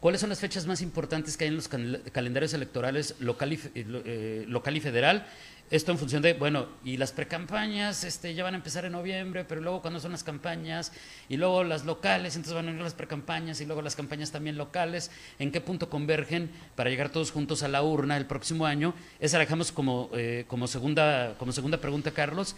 ¿Cuáles 0.06 0.22
son 0.22 0.30
las 0.30 0.40
fechas 0.40 0.68
más 0.68 0.82
importantes 0.82 1.36
que 1.36 1.46
hay 1.46 1.48
en 1.48 1.56
los 1.56 1.68
calendarios 1.68 2.54
electorales 2.54 3.16
local 3.22 3.54
y, 3.54 3.60
eh, 3.74 4.46
local 4.48 4.78
y 4.78 4.80
federal? 4.80 5.26
Esto 5.72 5.92
en 5.92 5.98
función 5.98 6.22
de, 6.22 6.34
bueno, 6.34 6.68
y 6.84 6.98
las 6.98 7.12
precampañas 7.12 8.04
este, 8.04 8.36
ya 8.36 8.44
van 8.44 8.54
a 8.54 8.58
empezar 8.58 8.86
en 8.86 8.92
noviembre, 8.92 9.46
pero 9.46 9.62
luego 9.62 9.82
cuando 9.82 10.00
son 10.00 10.12
las 10.12 10.24
campañas, 10.24 10.92
y 11.28 11.38
luego 11.38 11.64
las 11.64 11.86
locales, 11.86 12.36
entonces 12.36 12.54
van 12.54 12.66
a 12.66 12.68
venir 12.68 12.84
las 12.84 12.94
precampañas, 12.94 13.60
y 13.62 13.66
luego 13.66 13.82
las 13.82 13.96
campañas 13.96 14.32
también 14.32 14.58
locales, 14.58 15.10
¿en 15.40 15.52
qué 15.52 15.60
punto 15.60 15.90
convergen 15.90 16.52
para 16.76 16.92
llegar 16.92 17.10
todos 17.10 17.32
juntos 17.32 17.64
a 17.64 17.68
la 17.68 17.82
urna 17.82 18.16
el 18.16 18.28
próximo 18.28 18.68
año? 18.68 18.94
Esa 19.20 19.40
la 19.40 19.46
dejamos 19.46 19.72
como, 19.72 20.12
eh, 20.14 20.46
como, 20.48 20.68
segunda, 20.68 21.34
como 21.40 21.52
segunda 21.52 21.82
pregunta, 21.82 22.12
Carlos. 22.12 22.56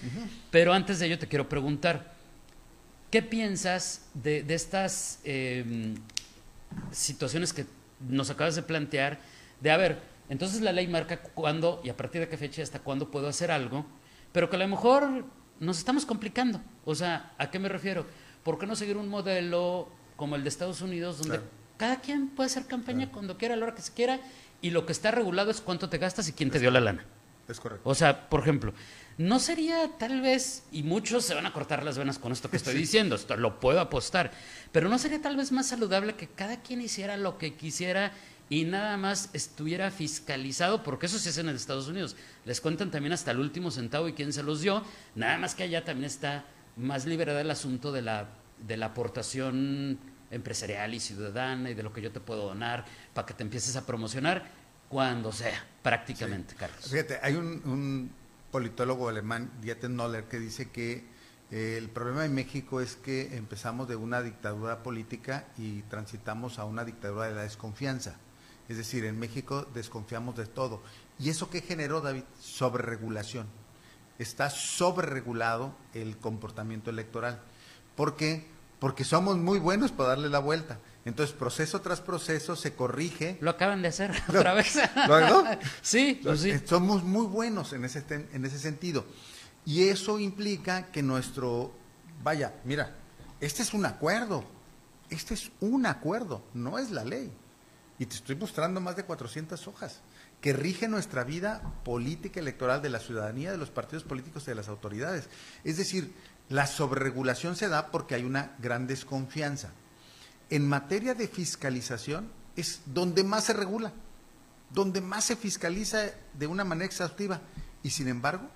Pero 0.52 0.74
antes 0.74 1.00
de 1.00 1.06
ello 1.06 1.18
te 1.18 1.30
quiero 1.30 1.48
preguntar, 1.48 2.14
¿qué 3.10 3.22
piensas 3.22 4.10
de, 4.14 4.44
estas... 4.50 5.22
Eh, 5.24 5.96
situaciones 6.92 7.54
que 7.54 7.66
nos 8.08 8.30
acabas 8.30 8.56
de 8.56 8.64
plantear, 8.64 9.20
de 9.62 9.72
a 9.72 9.78
ver, 9.78 10.02
entonces 10.30 10.62
la 10.62 10.72
ley 10.72 10.88
marca 10.88 11.22
cuándo 11.22 11.82
y 11.84 11.90
a 11.90 11.98
partir 11.98 12.22
de 12.22 12.28
qué 12.28 12.38
fecha 12.38 12.62
hasta 12.62 12.80
cuándo 12.80 13.10
puedo 13.12 13.28
hacer 13.28 13.52
algo, 13.52 13.86
pero 14.32 14.50
que 14.50 14.56
a 14.56 14.60
lo 14.60 14.68
mejor 14.68 15.26
nos 15.60 15.78
estamos 15.78 16.06
complicando. 16.06 16.62
O 16.86 16.96
sea, 16.96 17.34
¿a 17.38 17.50
qué 17.50 17.60
me 17.60 17.70
refiero? 17.70 18.06
¿Por 18.44 18.60
qué 18.60 18.68
no 18.68 18.76
seguir 18.76 18.98
un 18.98 19.10
modelo 19.10 19.90
como 20.16 20.36
el 20.36 20.44
de 20.44 20.50
Estados 20.50 20.82
Unidos 20.82 21.20
donde 21.20 21.42
cada 21.78 22.02
quien 22.02 22.30
puede 22.30 22.48
hacer 22.48 22.66
campaña 22.66 23.12
cuando 23.12 23.38
quiera, 23.38 23.54
a 23.54 23.58
la 23.58 23.68
hora 23.68 23.76
que 23.76 23.82
se 23.82 23.94
quiera, 23.94 24.20
y 24.62 24.72
lo 24.72 24.86
que 24.86 24.92
está 24.92 25.12
regulado 25.12 25.52
es 25.52 25.62
cuánto 25.62 25.90
te 25.90 25.98
gastas 25.98 26.28
y 26.28 26.34
quién 26.34 26.50
te 26.50 26.60
dio 26.60 26.72
la 26.72 26.82
lana. 26.82 27.06
Es 27.48 27.60
correcto. 27.60 27.90
O 27.90 27.96
sea, 27.96 28.30
por 28.30 28.42
ejemplo, 28.42 28.74
no 29.18 29.40
sería 29.40 29.90
tal 29.98 30.22
vez, 30.22 30.64
y 30.72 30.84
muchos 30.84 31.26
se 31.26 31.34
van 31.34 31.46
a 31.46 31.54
cortar 31.54 31.84
las 31.84 31.98
venas 31.98 32.20
con 32.20 32.32
esto 32.32 32.50
que 32.50 32.58
estoy 32.58 32.76
diciendo, 32.76 33.16
esto 33.16 33.36
lo 33.38 33.60
puedo 33.60 33.80
apostar, 33.80 34.32
pero 34.72 34.90
no 34.90 35.00
sería 35.00 35.22
tal 35.22 35.38
vez 35.38 35.52
más 35.52 35.68
saludable 35.68 36.16
que 36.16 36.28
cada 36.28 36.62
quien 36.62 36.82
hiciera 36.82 37.18
lo 37.18 37.38
que 37.38 37.56
quisiera 37.56 38.12
y 38.50 38.66
nada 38.66 38.96
más 38.98 39.30
estuviera 39.34 39.92
fiscalizado, 39.92 40.84
porque 40.84 41.08
eso 41.08 41.20
se 41.20 41.30
hace 41.30 41.42
en 41.42 41.50
Estados 41.50 41.88
Unidos. 41.88 42.16
Les 42.46 42.62
cuentan 42.62 42.92
también 42.92 43.14
hasta 43.14 43.32
el 43.32 43.40
último 43.40 43.72
centavo 43.72 44.08
y 44.08 44.14
quién 44.14 44.34
se 44.34 44.44
los 44.44 44.62
dio, 44.62 44.84
nada 45.16 45.38
más 45.38 45.56
que 45.56 45.64
allá 45.64 45.84
también 45.84 46.06
está 46.06 46.46
más 46.76 47.06
liberado 47.06 47.40
el 47.40 47.50
asunto 47.50 47.92
de 47.92 48.02
la, 48.02 48.30
de 48.66 48.78
la 48.78 48.88
aportación 48.88 50.00
empresarial 50.32 50.94
y 50.94 51.00
ciudadana 51.00 51.70
y 51.70 51.74
de 51.74 51.84
lo 51.84 51.94
que 51.94 52.02
yo 52.02 52.12
te 52.12 52.20
puedo 52.20 52.48
donar 52.48 52.86
para 53.14 53.26
que 53.26 53.34
te 53.34 53.44
empieces 53.44 53.76
a 53.76 53.86
promocionar 53.86 54.46
cuando 54.90 55.32
sea, 55.32 55.66
prácticamente, 55.82 56.56
Carlos. 56.56 56.90
Fíjate, 56.90 57.20
hay 57.22 57.36
un, 57.36 57.62
un 57.66 58.12
politólogo 58.52 59.10
alemán, 59.10 59.52
Dieter 59.62 59.90
Noller, 59.90 60.26
que 60.26 60.40
dice 60.40 60.70
que 60.70 61.06
eh, 61.50 61.76
el 61.78 61.90
problema 61.90 62.24
de 62.24 62.30
México 62.30 62.82
es 62.82 62.96
que 62.96 63.38
empezamos 63.38 63.88
de 63.88 63.96
una 63.96 64.22
dictadura 64.22 64.84
política 64.84 65.46
y 65.58 65.82
transitamos 65.84 66.60
a 66.60 66.66
una 66.66 66.84
dictadura 66.84 67.28
de 67.28 67.36
la 67.36 67.44
desconfianza. 67.44 68.16
Es 68.68 68.78
decir, 68.78 69.06
en 69.06 69.18
México 69.18 69.66
desconfiamos 69.74 70.36
de 70.36 70.46
todo. 70.46 70.82
¿Y 71.20 71.30
eso 71.30 71.50
qué 71.50 71.62
generó, 71.62 72.02
David? 72.02 72.24
Sobreregulación. 72.42 73.48
Está 74.20 74.50
sobreregulado 74.50 75.74
el 75.94 76.18
comportamiento 76.18 76.90
electoral. 76.90 77.40
¿Por 77.96 78.18
qué? 78.18 78.46
Porque 78.80 79.06
somos 79.06 79.38
muy 79.38 79.60
buenos 79.60 79.92
para 79.92 80.10
darle 80.10 80.30
la 80.30 80.40
vuelta. 80.40 80.80
Entonces, 81.08 81.36
proceso 81.36 81.82
tras 81.82 82.02
proceso 82.02 82.56
se 82.56 82.74
corrige. 82.74 83.38
Lo 83.42 83.50
acaban 83.50 83.82
de 83.82 83.88
hacer 83.88 84.12
otra 84.28 84.54
vez. 84.54 84.78
¿Lo 85.08 85.44
sí, 85.82 86.20
pues 86.22 86.42
sí. 86.42 86.54
Somos 86.66 87.04
muy 87.04 87.26
buenos 87.26 87.74
en 87.74 87.86
ese, 87.86 88.04
en 88.10 88.46
ese 88.46 88.60
sentido. 88.60 89.06
Y 89.66 89.90
eso 89.90 90.20
implica 90.20 90.92
que 90.92 91.02
nuestro, 91.02 91.74
vaya, 92.24 92.54
mira, 92.64 92.96
este 93.40 93.64
es 93.64 93.74
un 93.74 93.86
acuerdo. 93.86 94.44
Este 95.10 95.34
es 95.34 95.52
un 95.62 95.86
acuerdo, 95.86 96.44
no 96.54 96.78
es 96.78 96.92
la 96.92 97.06
ley 97.06 97.32
y 98.00 98.06
te 98.06 98.16
estoy 98.16 98.36
mostrando 98.36 98.80
más 98.80 98.96
de 98.96 99.06
400 99.06 99.68
hojas 99.68 100.02
que 100.42 100.54
rigen 100.54 100.92
nuestra 100.92 101.24
vida 101.24 101.62
política 101.84 102.40
electoral 102.40 102.82
de 102.82 102.90
la 102.90 103.00
ciudadanía, 103.00 103.52
de 103.52 103.58
los 103.58 103.72
partidos 103.72 104.04
políticos 104.04 104.44
y 104.44 104.52
de 104.52 104.56
las 104.56 104.68
autoridades. 104.68 105.30
Es 105.64 105.78
decir, 105.78 106.14
la 106.50 106.68
sobreregulación 106.68 107.56
se 107.56 107.70
da 107.70 107.90
porque 107.90 108.14
hay 108.14 108.24
una 108.24 108.56
gran 108.60 108.86
desconfianza. 108.86 109.72
En 110.50 110.68
materia 110.68 111.14
de 111.14 111.28
fiscalización 111.28 112.30
es 112.56 112.82
donde 112.86 113.24
más 113.24 113.46
se 113.46 113.54
regula, 113.54 113.94
donde 114.72 115.02
más 115.02 115.26
se 115.26 115.36
fiscaliza 115.36 116.12
de 116.34 116.48
una 116.48 116.64
manera 116.64 116.86
exhaustiva 116.86 117.42
y 117.84 117.90
sin 117.90 118.08
embargo 118.08 118.50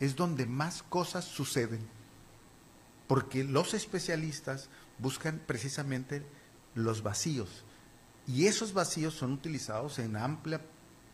es 0.00 0.16
donde 0.16 0.46
más 0.46 0.82
cosas 0.82 1.24
suceden, 1.24 1.86
porque 3.06 3.44
los 3.44 3.74
especialistas 3.74 4.68
buscan 4.98 5.40
precisamente 5.46 6.24
los 6.74 7.02
vacíos 7.02 7.64
y 8.26 8.46
esos 8.46 8.72
vacíos 8.72 9.14
son 9.14 9.32
utilizados 9.32 9.98
en 9.98 10.16
amplia 10.16 10.60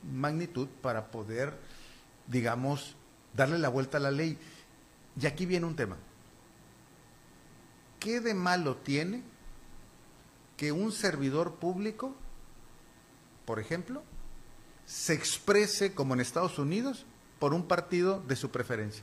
magnitud 0.02 0.68
para 0.80 1.10
poder, 1.10 1.58
digamos, 2.26 2.96
darle 3.34 3.58
la 3.58 3.68
vuelta 3.68 3.98
a 3.98 4.00
la 4.00 4.10
ley. 4.10 4.38
Y 5.20 5.26
aquí 5.26 5.44
viene 5.44 5.66
un 5.66 5.76
tema. 5.76 5.96
¿Qué 7.98 8.20
de 8.20 8.32
malo 8.32 8.76
tiene 8.76 9.22
que 10.60 10.72
un 10.72 10.92
servidor 10.92 11.54
público, 11.54 12.14
por 13.46 13.60
ejemplo, 13.60 14.02
se 14.84 15.14
exprese 15.14 15.94
como 15.94 16.12
en 16.12 16.20
Estados 16.20 16.58
Unidos 16.58 17.06
por 17.38 17.54
un 17.54 17.66
partido 17.66 18.22
de 18.28 18.36
su 18.36 18.50
preferencia? 18.50 19.02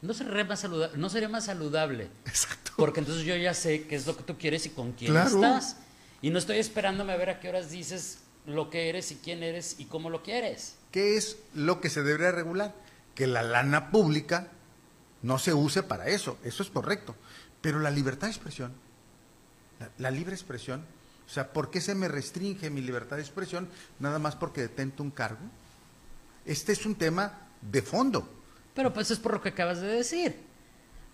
No 0.00 0.14
sería 0.14 0.46
más 0.46 0.60
saludable. 0.60 0.96
No 0.96 1.10
sería 1.10 1.28
más 1.28 1.44
saludable 1.44 2.08
Exacto. 2.24 2.72
Porque 2.78 3.00
entonces 3.00 3.26
yo 3.26 3.36
ya 3.36 3.52
sé 3.52 3.86
qué 3.86 3.96
es 3.96 4.06
lo 4.06 4.16
que 4.16 4.22
tú 4.22 4.38
quieres 4.38 4.64
y 4.64 4.70
con 4.70 4.92
quién 4.92 5.14
estás. 5.14 5.76
Y 6.22 6.30
no 6.30 6.38
estoy 6.38 6.56
esperándome 6.56 7.12
a 7.12 7.18
ver 7.18 7.28
a 7.28 7.38
qué 7.38 7.50
horas 7.50 7.70
dices 7.70 8.20
lo 8.46 8.70
que 8.70 8.88
eres 8.88 9.12
y 9.12 9.16
quién 9.16 9.42
eres 9.42 9.78
y 9.78 9.84
cómo 9.84 10.08
lo 10.08 10.22
quieres. 10.22 10.76
¿Qué 10.90 11.18
es 11.18 11.36
lo 11.54 11.82
que 11.82 11.90
se 11.90 12.02
debería 12.02 12.32
regular? 12.32 12.74
Que 13.14 13.26
la 13.26 13.42
lana 13.42 13.90
pública 13.90 14.48
no 15.20 15.38
se 15.38 15.52
use 15.52 15.82
para 15.82 16.06
eso, 16.06 16.38
eso 16.44 16.62
es 16.62 16.70
correcto. 16.70 17.14
Pero 17.60 17.78
la 17.78 17.90
libertad 17.90 18.28
de 18.28 18.32
expresión, 18.32 18.85
la, 19.98 20.10
libre 20.10 20.34
expresión, 20.34 20.84
o 21.26 21.28
sea, 21.28 21.52
¿por 21.52 21.70
qué 21.70 21.80
se 21.80 21.94
me 21.94 22.08
restringe 22.08 22.70
mi 22.70 22.80
libertad 22.80 23.16
de 23.16 23.22
expresión 23.22 23.68
nada 23.98 24.18
más 24.18 24.36
porque 24.36 24.62
detento 24.62 25.02
un 25.02 25.10
cargo? 25.10 25.40
Este 26.44 26.72
es 26.72 26.86
un 26.86 26.94
tema 26.94 27.48
de 27.60 27.82
fondo. 27.82 28.28
Pero 28.74 28.92
pues 28.92 29.10
es 29.10 29.18
por 29.18 29.32
lo 29.32 29.42
que 29.42 29.48
acabas 29.50 29.80
de 29.80 29.88
decir. 29.88 30.36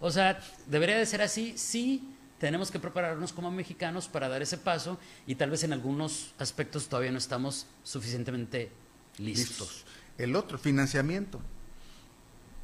O 0.00 0.10
sea, 0.10 0.40
debería 0.66 0.98
de 0.98 1.06
ser 1.06 1.22
así, 1.22 1.56
sí, 1.56 2.12
tenemos 2.38 2.72
que 2.72 2.80
prepararnos 2.80 3.32
como 3.32 3.52
mexicanos 3.52 4.08
para 4.08 4.28
dar 4.28 4.42
ese 4.42 4.58
paso 4.58 4.98
y 5.28 5.36
tal 5.36 5.50
vez 5.50 5.62
en 5.62 5.72
algunos 5.72 6.34
aspectos 6.38 6.88
todavía 6.88 7.12
no 7.12 7.18
estamos 7.18 7.66
suficientemente 7.84 8.72
listos. 9.18 9.84
El 10.18 10.34
otro, 10.34 10.58
financiamiento. 10.58 11.40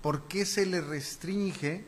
¿Por 0.02 0.26
qué 0.26 0.45
se 0.47 0.67
le 0.67 0.81
restringe 0.81 1.85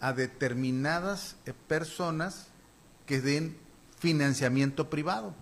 a 0.00 0.12
determinadas 0.12 1.36
personas 1.68 2.48
que 3.06 3.20
den 3.20 3.56
financiamiento 3.98 4.90
privado? 4.90 5.34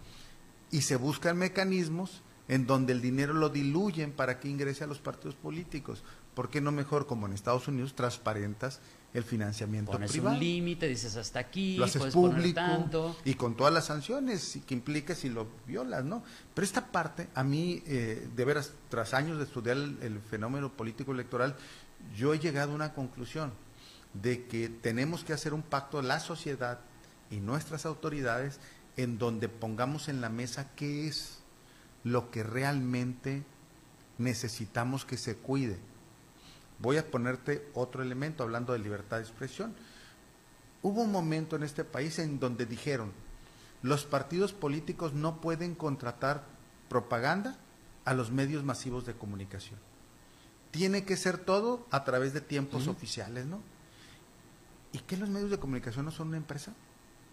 Y 0.70 0.82
se 0.82 0.96
buscan 0.96 1.36
mecanismos 1.36 2.22
en 2.48 2.66
donde 2.66 2.92
el 2.92 3.00
dinero 3.00 3.34
lo 3.34 3.48
diluyen 3.48 4.12
para 4.12 4.40
que 4.40 4.48
ingrese 4.48 4.84
a 4.84 4.86
los 4.86 4.98
partidos 4.98 5.34
políticos. 5.34 6.02
¿Por 6.34 6.50
qué 6.50 6.60
no 6.60 6.72
mejor, 6.72 7.06
como 7.06 7.26
en 7.26 7.34
Estados 7.34 7.68
Unidos, 7.68 7.94
transparentas 7.94 8.80
el 9.14 9.24
financiamiento 9.24 9.92
Pones 9.92 10.10
privado. 10.10 10.34
un 10.36 10.40
límite, 10.40 10.88
dices 10.88 11.16
hasta 11.16 11.38
aquí, 11.38 11.76
lo 11.76 11.84
haces 11.84 12.14
público 12.14 13.14
y 13.24 13.34
con 13.34 13.56
todas 13.56 13.72
las 13.72 13.86
sanciones 13.86 14.58
que 14.66 14.74
implica 14.74 15.14
si 15.14 15.28
lo 15.28 15.48
violas, 15.66 16.04
¿no? 16.04 16.22
Pero 16.54 16.64
esta 16.64 16.86
parte, 16.90 17.28
a 17.34 17.44
mí, 17.44 17.82
eh, 17.86 18.26
de 18.34 18.44
veras, 18.44 18.72
tras 18.88 19.12
años 19.12 19.38
de 19.38 19.44
estudiar 19.44 19.76
el, 19.76 20.20
fenómeno 20.20 20.72
político 20.72 21.12
electoral, 21.12 21.56
yo 22.16 22.32
he 22.32 22.38
llegado 22.38 22.72
a 22.72 22.74
una 22.74 22.94
conclusión 22.94 23.52
de 24.14 24.46
que 24.46 24.68
tenemos 24.68 25.24
que 25.24 25.34
hacer 25.34 25.52
un 25.52 25.62
pacto 25.62 26.00
la 26.00 26.18
sociedad 26.18 26.80
y 27.32 27.40
nuestras 27.40 27.84
autoridades 27.84 28.60
en 28.96 29.18
donde 29.18 29.48
pongamos 29.48 30.08
en 30.08 30.20
la 30.20 30.28
mesa 30.28 30.70
qué 30.76 31.08
es 31.08 31.40
lo 32.04 32.30
que 32.30 32.44
realmente 32.44 33.42
necesitamos 34.18 35.04
que 35.04 35.16
se 35.16 35.36
cuide 35.36 35.80
Voy 36.82 36.96
a 36.96 37.08
ponerte 37.08 37.64
otro 37.74 38.02
elemento 38.02 38.42
hablando 38.42 38.72
de 38.72 38.80
libertad 38.80 39.18
de 39.18 39.22
expresión. 39.22 39.72
Hubo 40.82 41.02
un 41.02 41.12
momento 41.12 41.54
en 41.54 41.62
este 41.62 41.84
país 41.84 42.18
en 42.18 42.40
donde 42.40 42.66
dijeron, 42.66 43.12
los 43.82 44.04
partidos 44.04 44.52
políticos 44.52 45.12
no 45.12 45.40
pueden 45.40 45.76
contratar 45.76 46.44
propaganda 46.88 47.56
a 48.04 48.14
los 48.14 48.32
medios 48.32 48.64
masivos 48.64 49.06
de 49.06 49.14
comunicación. 49.14 49.78
Tiene 50.72 51.04
que 51.04 51.16
ser 51.16 51.38
todo 51.38 51.86
a 51.92 52.02
través 52.02 52.34
de 52.34 52.40
tiempos 52.40 52.88
oficiales, 52.88 53.46
¿no? 53.46 53.60
¿Y 54.90 54.98
qué 54.98 55.16
los 55.16 55.28
medios 55.28 55.50
de 55.50 55.60
comunicación 55.60 56.04
no 56.04 56.10
son 56.10 56.28
una 56.28 56.36
empresa? 56.36 56.72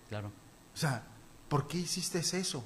Claro. 0.10 0.32
O 0.74 0.78
sea, 0.78 1.04
¿por 1.48 1.68
qué 1.68 1.78
hiciste 1.78 2.20
eso? 2.20 2.66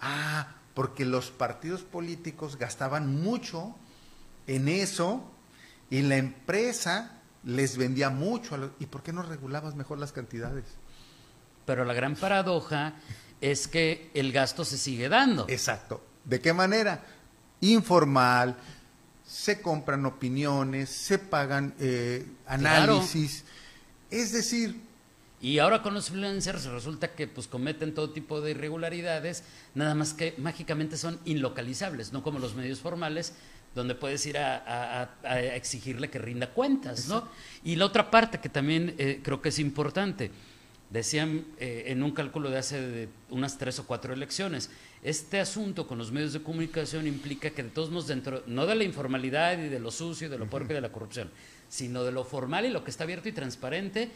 Ah, 0.00 0.54
porque 0.74 1.04
los 1.04 1.30
partidos 1.30 1.82
políticos 1.82 2.56
gastaban 2.56 3.22
mucho 3.22 3.74
en 4.46 4.68
eso 4.68 5.24
y 5.88 6.02
la 6.02 6.16
empresa 6.16 7.22
les 7.44 7.78
vendía 7.78 8.10
mucho. 8.10 8.72
¿Y 8.78 8.86
por 8.86 9.02
qué 9.02 9.12
no 9.12 9.22
regulabas 9.22 9.74
mejor 9.74 9.98
las 9.98 10.12
cantidades? 10.12 10.64
Pero 11.64 11.84
la 11.84 11.94
gran 11.94 12.14
paradoja 12.14 12.94
es 13.40 13.68
que 13.68 14.10
el 14.14 14.32
gasto 14.32 14.64
se 14.64 14.76
sigue 14.76 15.08
dando. 15.08 15.46
Exacto. 15.48 16.04
¿De 16.24 16.40
qué 16.40 16.52
manera? 16.52 17.04
Informal, 17.62 18.56
se 19.24 19.62
compran 19.62 20.04
opiniones, 20.04 20.90
se 20.90 21.18
pagan 21.18 21.74
eh, 21.78 22.26
análisis. 22.46 23.44
Es 24.10 24.32
decir... 24.32 24.85
Y 25.40 25.58
ahora 25.58 25.82
con 25.82 25.92
los 25.92 26.08
influencers 26.08 26.64
resulta 26.64 27.12
que 27.12 27.26
pues 27.26 27.46
cometen 27.46 27.94
todo 27.94 28.10
tipo 28.10 28.40
de 28.40 28.52
irregularidades, 28.52 29.44
nada 29.74 29.94
más 29.94 30.14
que 30.14 30.34
mágicamente 30.38 30.96
son 30.96 31.20
inlocalizables, 31.24 32.12
no 32.12 32.22
como 32.22 32.38
los 32.38 32.54
medios 32.54 32.80
formales 32.80 33.34
donde 33.74 33.94
puedes 33.94 34.24
ir 34.24 34.38
a, 34.38 35.10
exigirle 35.54 36.08
que 36.08 36.18
rinda 36.18 36.48
cuentas, 36.48 37.08
¿no? 37.08 37.28
Y 37.62 37.76
la 37.76 37.84
otra 37.84 38.10
parte 38.10 38.40
que 38.40 38.48
también 38.48 38.94
eh, 38.96 39.20
creo 39.22 39.42
que 39.42 39.50
es 39.50 39.58
importante, 39.58 40.30
decían 40.88 41.44
eh, 41.58 41.84
en 41.88 42.02
un 42.02 42.12
cálculo 42.12 42.48
de 42.48 42.56
hace 42.56 43.08
unas 43.28 43.58
tres 43.58 43.78
o 43.78 43.86
cuatro 43.86 44.14
elecciones, 44.14 44.70
este 45.02 45.40
asunto 45.40 45.86
con 45.86 45.98
los 45.98 46.10
medios 46.10 46.32
de 46.32 46.42
comunicación 46.42 47.06
implica 47.06 47.50
que 47.50 47.62
de 47.62 47.68
todos 47.68 47.90
modos 47.90 48.06
dentro, 48.06 48.42
no 48.46 48.64
de 48.64 48.76
la 48.76 48.84
informalidad 48.84 49.58
y 49.58 49.68
de 49.68 49.78
lo 49.78 49.90
sucio 49.90 50.26
y 50.26 50.30
de 50.30 50.38
lo 50.38 50.48
puerco 50.48 50.72
y 50.72 50.74
de 50.74 50.80
la 50.80 50.90
corrupción, 50.90 51.30
sino 51.68 52.02
de 52.02 52.12
lo 52.12 52.24
formal 52.24 52.64
y 52.64 52.70
lo 52.70 52.82
que 52.82 52.90
está 52.90 53.04
abierto 53.04 53.28
y 53.28 53.32
transparente, 53.32 54.10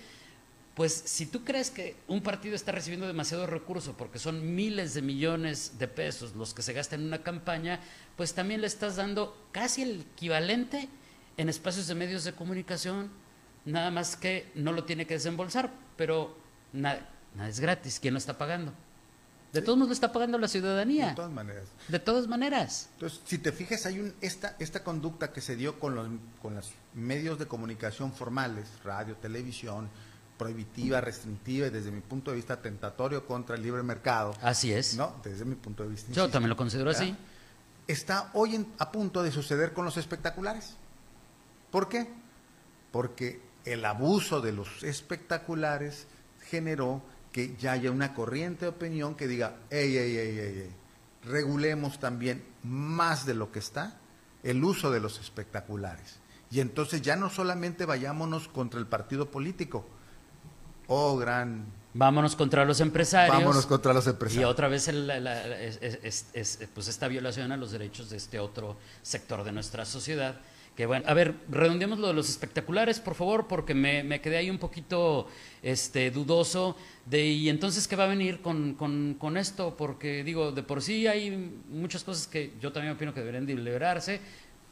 pues 0.81 0.95
si 0.95 1.27
tú 1.27 1.45
crees 1.45 1.71
que 1.71 1.95
un 2.09 2.23
partido 2.23 2.55
está 2.55 2.73
recibiendo 2.73 3.07
demasiado 3.07 3.47
recurso 3.47 3.99
porque 3.99 4.19
son 4.19 4.55
miles 4.55 4.95
de 4.95 5.03
millones 5.03 5.79
de 5.79 5.87
pesos 5.87 6.35
los 6.35 6.55
que 6.55 6.63
se 6.63 6.73
gastan 6.73 7.01
en 7.01 7.09
una 7.09 7.23
campaña, 7.23 7.81
pues 8.17 8.33
también 8.33 8.63
le 8.63 8.67
estás 8.67 8.97
dando 8.97 9.47
casi 9.53 9.83
el 9.83 10.01
equivalente 10.13 10.89
en 11.37 11.51
espacios 11.51 11.87
de 11.87 11.95
medios 11.95 12.25
de 12.25 12.33
comunicación, 12.33 13.11
nada 13.67 13.91
más 13.91 14.17
que 14.17 14.51
no 14.55 14.73
lo 14.73 14.85
tiene 14.85 15.07
que 15.07 15.13
desembolsar, 15.13 15.71
pero 15.99 16.35
nada, 16.73 17.11
nada 17.35 17.51
es 17.51 17.61
gratis, 17.61 18.01
¿quién 18.01 18.15
lo 18.15 18.19
está 18.19 18.39
pagando? 18.39 18.73
De 19.53 19.61
todos 19.61 19.77
modos 19.77 19.91
lo 19.91 19.95
está 19.95 20.13
pagando 20.13 20.39
la 20.39 20.49
ciudadanía. 20.49 21.11
De 21.11 21.15
todas 21.15 21.31
maneras. 21.31 21.65
De 21.89 21.99
todas 21.99 22.27
maneras. 22.27 22.89
Entonces, 22.95 23.21
si 23.27 23.37
te 23.37 23.53
fijas, 23.53 23.85
hay 23.85 23.99
un, 23.99 24.15
esta, 24.23 24.57
esta 24.59 24.83
conducta 24.83 25.31
que 25.31 25.43
se 25.43 25.57
dio 25.57 25.79
con 25.79 25.95
los, 25.95 26.09
con 26.41 26.55
los 26.55 26.71
medios 26.95 27.39
de 27.39 27.45
comunicación 27.45 28.15
formales, 28.15 28.67
radio, 28.83 29.15
televisión, 29.17 29.91
prohibitiva, 30.41 31.03
restrictiva 31.03 31.67
y 31.67 31.71
desde 31.71 31.91
mi 31.91 32.01
punto 32.01 32.31
de 32.31 32.39
vista 32.39 32.63
tentatorio 32.63 33.27
contra 33.27 33.57
el 33.57 33.63
libre 33.63 33.83
mercado. 33.83 34.35
Así 34.41 34.73
es. 34.73 34.97
No, 34.97 35.21
desde 35.23 35.45
mi 35.45 35.55
punto 35.55 35.83
de 35.83 35.91
vista. 35.91 36.11
Yo 36.13 36.31
también 36.31 36.49
lo 36.49 36.57
considero 36.57 36.89
así. 36.89 37.15
Está 37.87 38.31
hoy 38.33 38.55
en, 38.55 38.67
a 38.79 38.91
punto 38.91 39.23
de 39.23 39.31
suceder 39.33 39.75
con 39.75 39.85
los 39.85 39.99
espectaculares. 39.99 40.77
¿Por 41.71 41.91
qué? 41.91 42.09
Porque 42.91 43.43
el 43.67 43.85
abuso 43.85 44.41
de 44.41 44.53
los 44.53 44.83
espectaculares 44.83 46.07
generó 46.49 47.03
que 47.33 47.55
ya 47.59 47.73
haya 47.73 47.91
una 47.91 48.15
corriente 48.15 48.65
de 48.65 48.71
opinión 48.71 49.17
que 49.17 49.29
diga, 49.29 49.57
ey, 49.69 49.95
ey, 49.95 50.17
ey, 50.17 50.39
ey, 50.39 50.71
regulemos 51.23 52.01
también 52.01 52.43
más 52.63 53.27
de 53.27 53.35
lo 53.35 53.53
que 53.53 53.59
está 53.59 53.99
el 54.43 54.65
uso 54.65 54.91
de 54.91 55.01
los 55.01 55.21
espectaculares. 55.21 56.19
Y 56.51 56.61
entonces 56.61 57.03
ya 57.03 57.15
no 57.17 57.29
solamente 57.29 57.85
vayámonos 57.85 58.49
contra 58.49 58.81
el 58.81 58.87
partido 58.87 59.31
político, 59.31 59.87
oh 60.91 61.17
gran... 61.17 61.65
Vámonos 61.93 62.37
contra 62.37 62.65
los 62.65 62.81
empresarios. 62.81 63.37
Vámonos 63.37 63.67
contra 63.67 63.93
los 63.93 64.07
empresarios. 64.07 64.43
Y 64.43 64.45
otra 64.45 64.69
vez 64.69 64.87
es, 64.87 66.59
pues 66.73 66.87
esta 66.87 67.09
violación 67.09 67.51
a 67.51 67.57
los 67.57 67.73
derechos 67.73 68.11
de 68.11 68.17
este 68.17 68.39
otro 68.39 68.77
sector 69.03 69.43
de 69.43 69.51
nuestra 69.51 69.85
sociedad 69.85 70.37
que 70.77 70.87
bueno, 70.87 71.05
a 71.09 71.15
ver, 71.15 71.35
redondeemos 71.51 71.99
lo 71.99 72.07
de 72.09 72.15
los 72.15 72.31
espectaculares, 72.31 73.01
por 73.01 73.15
favor, 73.15 73.47
porque 73.49 73.75
me, 73.75 74.03
me, 74.03 74.21
quedé 74.21 74.39
ahí 74.39 74.49
un 74.49 74.59
poquito 74.59 75.27
este, 75.63 76.11
dudoso 76.11 76.77
de, 77.05 77.27
y 77.27 77.49
entonces, 77.49 77.87
¿qué 77.87 77.97
va 77.97 78.05
a 78.05 78.07
venir 78.07 78.41
con, 78.41 78.75
con, 78.75 79.15
con, 79.19 79.37
esto? 79.37 79.77
Porque 79.77 80.25
digo, 80.25 80.53
de 80.53 80.63
por 80.63 80.81
sí 80.81 81.07
hay 81.07 81.53
muchas 81.69 82.05
cosas 82.05 82.27
que 82.27 82.55
yo 82.61 82.73
también 82.73 82.95
opino 82.95 83.13
que 83.13 83.21
deberían 83.21 83.45
de 83.45 83.57
liberarse, 83.57 84.21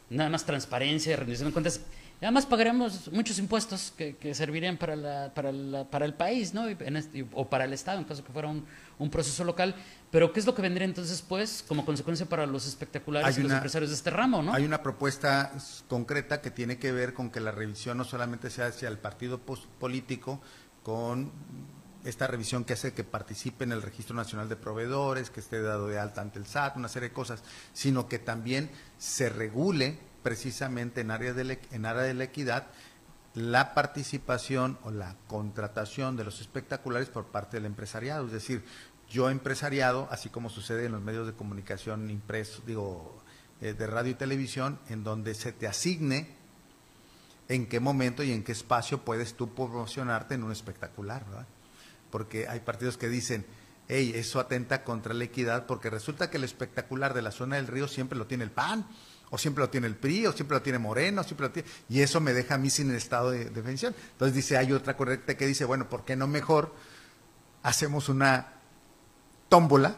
nada 0.08 0.30
más 0.30 0.46
transparencia, 0.46 1.16
rendición 1.16 1.48
de 1.48 1.52
cuentas, 1.52 1.82
además 2.20 2.46
pagaremos 2.46 3.10
muchos 3.12 3.38
impuestos 3.38 3.92
que, 3.96 4.16
que 4.16 4.34
servirían 4.34 4.76
para, 4.76 4.96
la, 4.96 5.32
para, 5.34 5.52
la, 5.52 5.84
para, 5.84 6.04
el 6.04 6.14
país, 6.14 6.52
¿no? 6.52 6.66
Este, 6.66 7.26
o 7.32 7.48
para 7.48 7.64
el 7.64 7.72
Estado, 7.72 7.98
en 7.98 8.04
caso 8.04 8.24
que 8.24 8.32
fuera 8.32 8.48
un, 8.48 8.64
un, 8.98 9.10
proceso 9.10 9.44
local. 9.44 9.76
Pero, 10.10 10.32
¿qué 10.32 10.40
es 10.40 10.46
lo 10.46 10.54
que 10.54 10.62
vendría 10.62 10.84
entonces, 10.84 11.22
pues, 11.22 11.64
como 11.68 11.84
consecuencia 11.84 12.26
para 12.26 12.46
los 12.46 12.66
espectaculares 12.66 13.38
y 13.38 13.42
los 13.42 13.52
empresarios 13.52 13.90
de 13.90 13.96
este 13.96 14.10
ramo, 14.10 14.42
¿no? 14.42 14.52
Hay 14.52 14.64
una 14.64 14.82
propuesta 14.82 15.52
concreta 15.86 16.40
que 16.40 16.50
tiene 16.50 16.78
que 16.78 16.92
ver 16.92 17.14
con 17.14 17.30
que 17.30 17.40
la 17.40 17.52
revisión 17.52 17.98
no 17.98 18.04
solamente 18.04 18.50
sea 18.50 18.66
hacia 18.66 18.88
el 18.88 18.98
partido 18.98 19.40
político, 19.78 20.40
con 20.82 21.30
esta 22.04 22.26
revisión 22.26 22.64
que 22.64 22.72
hace 22.72 22.94
que 22.94 23.04
participe 23.04 23.64
en 23.64 23.72
el 23.72 23.82
Registro 23.82 24.16
Nacional 24.16 24.48
de 24.48 24.56
Proveedores, 24.56 25.30
que 25.30 25.40
esté 25.40 25.60
dado 25.60 25.88
de 25.88 25.98
alta 25.98 26.20
ante 26.20 26.38
el 26.38 26.46
SAT, 26.46 26.76
una 26.76 26.88
serie 26.88 27.10
de 27.10 27.14
cosas, 27.14 27.42
sino 27.72 28.08
que 28.08 28.18
también 28.18 28.70
se 28.98 29.28
regule 29.28 29.98
precisamente 30.22 31.00
en 31.00 31.10
área 31.10 31.32
de, 31.32 31.58
en 31.70 31.86
área 31.86 32.02
de 32.02 32.14
la 32.14 32.24
equidad 32.24 32.66
la 33.34 33.74
participación 33.74 34.78
o 34.82 34.90
la 34.90 35.16
contratación 35.26 36.16
de 36.16 36.24
los 36.24 36.40
espectaculares 36.40 37.08
por 37.08 37.26
parte 37.26 37.56
del 37.56 37.66
empresariado. 37.66 38.26
Es 38.26 38.32
decir, 38.32 38.64
yo 39.08 39.30
empresariado, 39.30 40.08
así 40.10 40.28
como 40.28 40.50
sucede 40.50 40.86
en 40.86 40.92
los 40.92 41.02
medios 41.02 41.26
de 41.26 41.34
comunicación 41.34 42.10
impresos, 42.10 42.66
digo, 42.66 43.22
eh, 43.60 43.74
de 43.74 43.86
radio 43.86 44.12
y 44.12 44.14
televisión, 44.14 44.78
en 44.88 45.04
donde 45.04 45.34
se 45.34 45.52
te 45.52 45.66
asigne 45.66 46.36
en 47.48 47.66
qué 47.66 47.80
momento 47.80 48.22
y 48.22 48.32
en 48.32 48.44
qué 48.44 48.52
espacio 48.52 49.04
puedes 49.04 49.34
tú 49.34 49.54
promocionarte 49.54 50.34
en 50.34 50.42
un 50.42 50.52
espectacular, 50.52 51.24
¿verdad? 51.24 51.46
Porque 52.10 52.48
hay 52.48 52.60
partidos 52.60 52.98
que 52.98 53.08
dicen, 53.08 53.46
hey, 53.88 54.12
eso 54.14 54.38
atenta 54.40 54.84
contra 54.84 55.14
la 55.14 55.24
equidad, 55.24 55.66
porque 55.66 55.90
resulta 55.90 56.30
que 56.30 56.36
el 56.36 56.44
espectacular 56.44 57.14
de 57.14 57.22
la 57.22 57.30
zona 57.30 57.56
del 57.56 57.66
río 57.66 57.88
siempre 57.88 58.18
lo 58.18 58.26
tiene 58.26 58.44
el 58.44 58.50
PAN, 58.50 58.86
o 59.30 59.38
siempre 59.38 59.62
lo 59.62 59.70
tiene 59.70 59.86
el 59.86 59.96
PRI, 59.96 60.26
o 60.26 60.32
siempre 60.32 60.56
lo 60.56 60.62
tiene 60.62 60.78
Moreno, 60.78 61.22
siempre 61.22 61.46
lo 61.46 61.52
tiene, 61.52 61.68
y 61.88 62.00
eso 62.00 62.20
me 62.20 62.32
deja 62.32 62.54
a 62.54 62.58
mí 62.58 62.70
sin 62.70 62.90
el 62.90 62.96
estado 62.96 63.30
de 63.30 63.46
defensión. 63.50 63.94
Entonces 64.12 64.34
dice, 64.34 64.56
hay 64.56 64.72
otra 64.72 64.96
correcta 64.96 65.36
que 65.36 65.46
dice, 65.46 65.64
bueno, 65.64 65.88
¿por 65.88 66.04
qué 66.04 66.16
no 66.16 66.26
mejor 66.26 66.74
hacemos 67.62 68.08
una 68.08 68.54
tómbola 69.48 69.96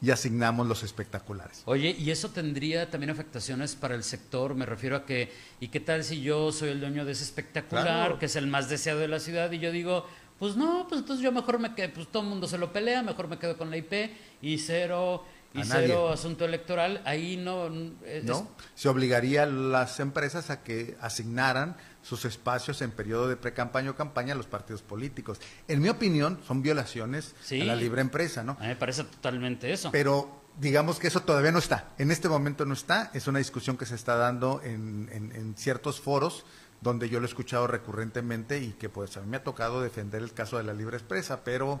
y 0.00 0.10
asignamos 0.10 0.66
los 0.66 0.82
espectaculares? 0.82 1.62
Oye, 1.64 1.90
¿y 1.98 2.10
eso 2.10 2.30
tendría 2.30 2.90
también 2.90 3.10
afectaciones 3.10 3.74
para 3.74 3.94
el 3.94 4.04
sector? 4.04 4.54
Me 4.54 4.66
refiero 4.66 4.96
a 4.96 5.06
que, 5.06 5.32
¿y 5.60 5.68
qué 5.68 5.80
tal 5.80 6.04
si 6.04 6.20
yo 6.20 6.52
soy 6.52 6.70
el 6.70 6.80
dueño 6.80 7.04
de 7.04 7.12
ese 7.12 7.24
espectacular, 7.24 8.18
que 8.18 8.26
es 8.26 8.36
el 8.36 8.46
más 8.46 8.68
deseado 8.68 9.00
de 9.00 9.08
la 9.08 9.20
ciudad, 9.20 9.50
y 9.52 9.58
yo 9.58 9.72
digo, 9.72 10.06
pues 10.38 10.54
no, 10.56 10.86
pues 10.88 11.00
entonces 11.00 11.24
yo 11.24 11.32
mejor 11.32 11.58
me 11.58 11.74
quedo, 11.74 11.94
pues 11.94 12.08
todo 12.08 12.22
el 12.22 12.28
mundo 12.28 12.46
se 12.46 12.58
lo 12.58 12.72
pelea, 12.72 13.02
mejor 13.02 13.26
me 13.28 13.38
quedo 13.38 13.56
con 13.56 13.70
la 13.70 13.78
IP 13.78 14.10
y 14.42 14.58
cero 14.58 15.24
y 15.56 15.64
cero 15.64 16.08
asunto 16.10 16.44
electoral, 16.44 17.02
ahí 17.04 17.36
no... 17.36 17.68
no, 17.70 18.50
se 18.74 18.88
obligaría 18.88 19.44
a 19.44 19.46
las 19.46 20.00
empresas 20.00 20.50
a 20.50 20.62
que 20.62 20.96
asignaran 21.00 21.76
sus 22.02 22.24
espacios 22.24 22.82
en 22.82 22.92
periodo 22.92 23.28
de 23.28 23.36
pre-campaña 23.36 23.90
o 23.90 23.96
campaña 23.96 24.34
a 24.34 24.36
los 24.36 24.46
partidos 24.46 24.82
políticos. 24.82 25.40
En 25.66 25.80
mi 25.80 25.88
opinión, 25.88 26.38
son 26.46 26.62
violaciones 26.62 27.34
a 27.50 27.64
la 27.64 27.76
libre 27.76 28.00
empresa, 28.00 28.44
¿no? 28.44 28.52
A 28.52 28.62
mí 28.62 28.68
me 28.68 28.76
parece 28.76 29.04
totalmente 29.04 29.72
eso. 29.72 29.90
Pero 29.90 30.42
digamos 30.58 30.98
que 30.98 31.08
eso 31.08 31.22
todavía 31.22 31.52
no 31.52 31.58
está. 31.58 31.90
En 31.98 32.10
este 32.10 32.28
momento 32.28 32.64
no 32.64 32.74
está. 32.74 33.10
Es 33.12 33.26
una 33.26 33.38
discusión 33.38 33.76
que 33.76 33.86
se 33.86 33.96
está 33.96 34.16
dando 34.16 34.60
en, 34.62 35.08
en 35.12 35.54
ciertos 35.56 36.00
foros 36.00 36.44
donde 36.80 37.08
yo 37.08 37.20
lo 37.20 37.26
he 37.26 37.28
escuchado 37.28 37.66
recurrentemente 37.66 38.60
y 38.60 38.72
que 38.72 38.88
pues 38.88 39.16
a 39.16 39.20
mí 39.20 39.26
me 39.26 39.38
ha 39.38 39.44
tocado 39.44 39.80
defender 39.80 40.22
el 40.22 40.32
caso 40.32 40.58
de 40.58 40.64
la 40.64 40.74
libre 40.74 40.96
expresa, 40.96 41.42
pero 41.42 41.80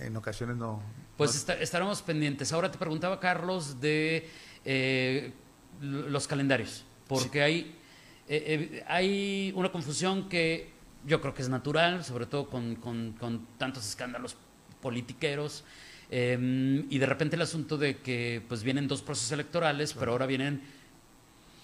en 0.00 0.16
ocasiones 0.16 0.56
no. 0.56 0.82
Pues 1.16 1.46
estaremos 1.60 2.02
pendientes. 2.02 2.52
Ahora 2.52 2.70
te 2.70 2.78
preguntaba, 2.78 3.20
Carlos, 3.20 3.80
de 3.80 4.28
eh, 4.64 5.32
los 5.80 6.26
calendarios, 6.26 6.84
porque 7.06 7.42
hay, 7.42 7.76
eh, 8.28 8.78
eh, 8.78 8.84
hay 8.86 9.52
una 9.54 9.70
confusión 9.70 10.28
que 10.28 10.72
yo 11.06 11.20
creo 11.20 11.34
que 11.34 11.42
es 11.42 11.48
natural, 11.48 12.04
sobre 12.04 12.26
todo 12.26 12.48
con, 12.48 12.76
con, 12.76 13.46
tantos 13.58 13.86
escándalos 13.86 14.36
politiqueros. 14.80 15.64
y 16.10 16.98
de 16.98 17.06
repente 17.06 17.36
el 17.36 17.42
asunto 17.42 17.76
de 17.76 17.98
que 17.98 18.42
pues 18.48 18.62
vienen 18.62 18.88
dos 18.88 19.02
procesos 19.02 19.32
electorales, 19.32 19.94
pero 19.94 20.12
ahora 20.12 20.26
vienen 20.26 20.62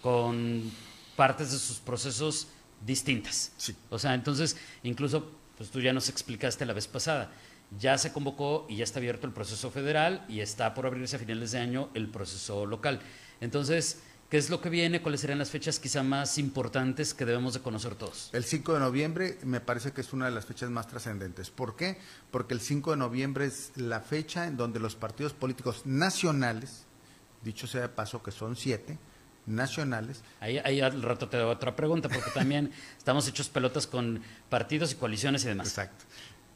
con 0.02 0.70
partes 1.16 1.52
de 1.52 1.58
sus 1.58 1.78
procesos 1.78 2.48
distintas. 2.84 3.52
Sí. 3.56 3.74
O 3.90 3.98
sea, 3.98 4.14
entonces, 4.14 4.56
incluso, 4.82 5.30
pues 5.56 5.70
tú 5.70 5.80
ya 5.80 5.92
nos 5.92 6.08
explicaste 6.08 6.64
la 6.64 6.72
vez 6.72 6.86
pasada, 6.86 7.30
ya 7.78 7.98
se 7.98 8.12
convocó 8.12 8.66
y 8.68 8.76
ya 8.76 8.84
está 8.84 8.98
abierto 8.98 9.26
el 9.26 9.32
proceso 9.32 9.70
federal 9.70 10.24
y 10.28 10.40
está 10.40 10.74
por 10.74 10.86
abrirse 10.86 11.16
a 11.16 11.18
finales 11.18 11.52
de 11.52 11.58
año 11.58 11.90
el 11.94 12.08
proceso 12.08 12.66
local. 12.66 13.00
Entonces, 13.40 14.00
¿qué 14.28 14.38
es 14.38 14.50
lo 14.50 14.60
que 14.60 14.70
viene? 14.70 15.02
¿Cuáles 15.02 15.20
serían 15.20 15.38
las 15.38 15.50
fechas 15.50 15.78
quizá 15.78 16.02
más 16.02 16.38
importantes 16.38 17.14
que 17.14 17.24
debemos 17.24 17.54
de 17.54 17.60
conocer 17.60 17.94
todos? 17.94 18.30
El 18.32 18.44
5 18.44 18.74
de 18.74 18.80
noviembre 18.80 19.38
me 19.44 19.60
parece 19.60 19.92
que 19.92 20.00
es 20.00 20.12
una 20.12 20.26
de 20.26 20.32
las 20.32 20.46
fechas 20.46 20.70
más 20.70 20.88
trascendentes. 20.88 21.50
¿Por 21.50 21.76
qué? 21.76 21.98
Porque 22.30 22.54
el 22.54 22.60
5 22.60 22.92
de 22.92 22.96
noviembre 22.96 23.46
es 23.46 23.72
la 23.76 24.00
fecha 24.00 24.46
en 24.46 24.56
donde 24.56 24.80
los 24.80 24.96
partidos 24.96 25.32
políticos 25.32 25.82
nacionales, 25.84 26.86
dicho 27.42 27.66
sea 27.66 27.82
de 27.82 27.88
paso 27.88 28.22
que 28.22 28.32
son 28.32 28.56
siete, 28.56 28.98
nacionales. 29.46 30.22
Ahí, 30.40 30.58
ahí 30.58 30.80
al 30.80 31.02
rato 31.02 31.28
te 31.28 31.36
doy 31.36 31.50
otra 31.50 31.74
pregunta, 31.74 32.08
porque 32.08 32.30
también 32.30 32.72
estamos 32.98 33.26
hechos 33.28 33.48
pelotas 33.48 33.86
con 33.86 34.22
partidos 34.48 34.92
y 34.92 34.96
coaliciones 34.96 35.44
y 35.44 35.48
demás. 35.48 35.68
Exacto 35.68 36.04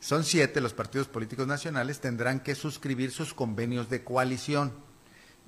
son 0.05 0.23
siete 0.23 0.61
los 0.61 0.75
partidos 0.75 1.09
políticos 1.09 1.47
nacionales, 1.47 1.99
tendrán 1.99 2.41
que 2.41 2.55
suscribir 2.55 3.11
sus 3.11 3.33
convenios 3.33 3.89
de 3.89 4.05
coalición. 4.05 4.75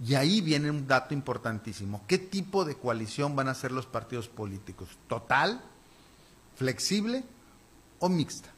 Y 0.02 0.14
ahí 0.14 0.40
viene 0.40 0.70
un 0.70 0.86
dato 0.86 1.12
importantísimo. 1.12 2.02
¿Qué 2.08 2.16
tipo 2.16 2.64
de 2.64 2.74
coalición 2.74 3.36
van 3.36 3.48
a 3.48 3.54
ser 3.54 3.70
los 3.70 3.84
partidos 3.84 4.28
políticos? 4.28 4.88
¿Total, 5.08 5.62
flexible 6.54 7.22
o 7.98 8.08
mixta? 8.08 8.48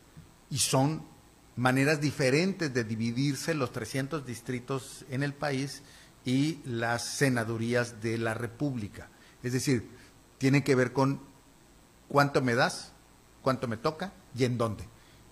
Y 0.50 0.58
son 0.58 1.02
maneras 1.56 2.00
diferentes 2.00 2.72
de 2.72 2.84
dividirse 2.84 3.52
los 3.54 3.72
300 3.72 4.24
distritos 4.24 5.04
en 5.10 5.24
el 5.24 5.34
país 5.34 5.82
y 6.24 6.60
las 6.64 7.02
senadurías 7.16 8.00
de 8.00 8.18
la 8.18 8.34
República. 8.34 9.08
Es 9.42 9.52
decir, 9.52 9.90
tiene 10.38 10.62
que 10.62 10.76
ver 10.76 10.92
con 10.92 11.20
cuánto 12.06 12.40
me 12.40 12.54
das, 12.54 12.92
cuánto 13.42 13.66
me 13.66 13.78
toca 13.78 14.12
y 14.36 14.44
en 14.44 14.58
dónde. 14.58 14.84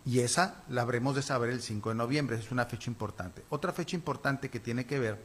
Y 0.06 0.20
esa 0.20 0.62
la 0.68 0.82
habremos 0.82 1.16
de 1.16 1.22
saber 1.22 1.50
el 1.50 1.60
5 1.60 1.88
de 1.90 1.94
noviembre, 1.96 2.38
es 2.38 2.50
una 2.52 2.64
fecha 2.66 2.88
importante. 2.88 3.42
Otra 3.50 3.72
fecha 3.72 3.96
importante 3.96 4.48
que 4.48 4.60
tiene 4.60 4.86
que 4.86 4.98
ver 5.00 5.18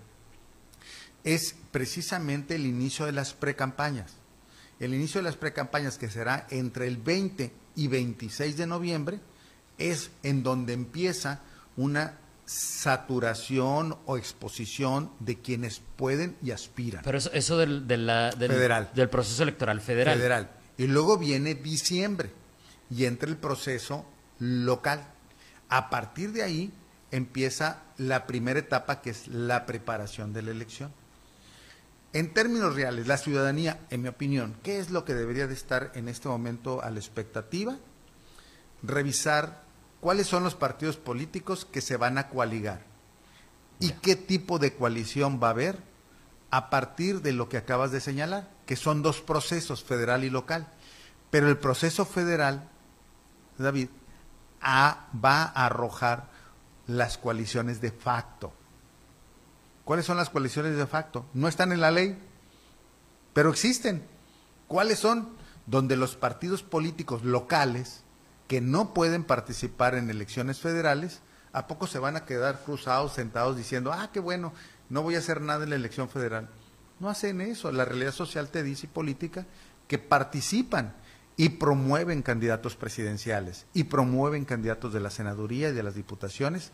es 1.24 1.56
precisamente 1.72 2.56
el 2.56 2.65
inicio 2.65 3.06
de 3.06 3.12
las 3.12 3.34
precampañas. 3.34 4.13
El 4.80 4.96
inicio 4.96 5.20
de 5.20 5.26
las 5.26 5.36
precampañas 5.38 6.00
que 6.00 6.10
será 6.10 6.48
entre 6.50 6.88
el 6.88 6.98
20 6.98 7.54
y 7.76 7.88
26 7.88 8.58
de 8.58 8.65
noviembre 8.65 9.20
es 9.78 10.10
en 10.24 10.41
donde 10.41 10.74
empieza 10.74 11.41
una 11.78 12.17
saturación 12.46 13.98
o 14.06 14.17
exposición 14.17 15.12
de 15.20 15.39
quienes 15.39 15.80
pueden 15.96 16.36
y 16.41 16.50
aspiran. 16.52 17.04
Pero 17.04 17.20
eso, 17.20 17.32
eso 17.34 17.58
del, 17.58 17.88
de 17.88 17.98
la- 17.98 18.32
del, 18.32 18.52
Federal. 18.52 18.89
del 18.96 19.10
proceso 19.10 19.44
electoral 19.44 19.80
federal. 19.80 20.17
federal. 20.17 20.52
Y 20.78 20.88
luego 20.88 21.17
viene 21.20 21.54
diciembre 21.54 22.32
y 22.89 23.06
entra 23.06 23.30
el 23.30 23.38
proceso 23.38 24.06
local. 24.41 25.06
A 25.69 25.89
partir 25.89 26.34
de 26.34 26.41
ahí 26.41 26.73
empieza 27.12 27.84
la 27.97 28.25
primera 28.25 28.60
etapa 28.60 29.01
que 29.01 29.12
es 29.12 29.27
la 29.27 29.65
preparación 29.65 30.34
de 30.34 30.41
la 30.41 30.51
elección. 30.51 30.91
En 32.13 32.34
términos 32.34 32.75
reales, 32.75 33.08
la 33.08 33.17
ciudadanía, 33.17 33.80
en 33.89 34.01
mi 34.01 34.10
opinión, 34.10 34.58
¿qué 34.63 34.80
es 34.80 34.89
lo 34.89 35.06
que 35.06 35.13
debería 35.13 35.47
de 35.47 35.54
estar 35.54 35.91
en 35.95 36.10
este 36.10 36.27
momento 36.27 36.82
a 36.82 36.89
la 36.89 36.99
expectativa? 36.99 37.77
Revisar 38.84 39.63
cuáles 40.01 40.27
son 40.27 40.43
los 40.43 40.56
partidos 40.56 40.97
políticos 40.97 41.63
que 41.63 41.80
se 41.80 41.95
van 41.95 42.17
a 42.17 42.27
coaligar 42.27 42.82
y 43.80 43.91
qué 43.93 44.15
tipo 44.15 44.60
de 44.60 44.73
coalición 44.73 45.39
va 45.41 45.47
a 45.47 45.51
haber 45.51 45.77
a 46.49 46.69
partir 46.69 47.21
de 47.21 47.32
lo 47.32 47.47
que 47.47 47.58
acabas 47.58 47.91
de 47.91 48.01
señalar, 48.01 48.49
que 48.65 48.75
son 48.75 49.04
dos 49.04 49.21
procesos, 49.21 49.84
federal 49.84 50.23
y 50.23 50.30
local. 50.30 50.67
Pero 51.30 51.47
el 51.47 51.58
proceso 51.58 52.06
federal, 52.06 52.69
David, 53.58 53.88
a- 54.62 55.08
va 55.24 55.43
a 55.43 55.65
arrojar 55.65 56.30
las 56.88 57.17
coaliciones 57.17 57.82
de 57.82 57.91
facto. 57.91 58.54
¿Cuáles 59.86 60.06
son 60.06 60.17
las 60.17 60.30
coaliciones 60.30 60.76
de 60.78 60.88
facto? 60.88 61.26
No 61.34 61.47
están 61.47 61.71
en 61.71 61.82
la 61.82 61.91
ley, 61.91 62.17
pero 63.34 63.50
existen. 63.50 64.06
¿Cuáles 64.67 65.00
son? 65.00 65.30
Donde 65.65 65.95
los 65.95 66.15
partidos 66.15 66.63
políticos 66.63 67.24
locales 67.24 68.04
que 68.47 68.62
no 68.62 68.93
pueden 68.93 69.24
participar 69.24 69.95
en 69.95 70.10
elecciones 70.10 70.60
federales, 70.60 71.21
¿a 71.54 71.67
poco 71.67 71.88
se 71.88 72.00
van 72.00 72.15
a 72.15 72.26
quedar 72.26 72.63
cruzados, 72.63 73.13
sentados 73.13 73.58
diciendo, 73.58 73.91
ah, 73.93 74.10
qué 74.12 74.19
bueno, 74.19 74.54
no 74.89 75.02
voy 75.02 75.15
a 75.15 75.19
hacer 75.19 75.41
nada 75.41 75.63
en 75.63 75.69
la 75.71 75.76
elección 75.78 76.10
federal? 76.10 76.50
No 77.00 77.10
hacen 77.10 77.41
eso. 77.41 77.71
La 77.71 77.86
realidad 77.86 78.12
social 78.12 78.50
te 78.50 78.63
dice 78.63 78.86
y 78.86 78.89
política 78.89 79.45
que 79.88 79.97
participan 79.97 80.93
y 81.38 81.50
promueven 81.50 82.22
candidatos 82.22 82.76
presidenciales 82.76 83.65
y 83.74 83.86
promueven 83.86 84.46
candidatos 84.46 84.94
de 84.94 85.00
la 85.00 85.10
senaduría 85.10 85.70
y 85.70 85.74
de 85.74 85.84
las 85.84 85.96
diputaciones 85.96 86.72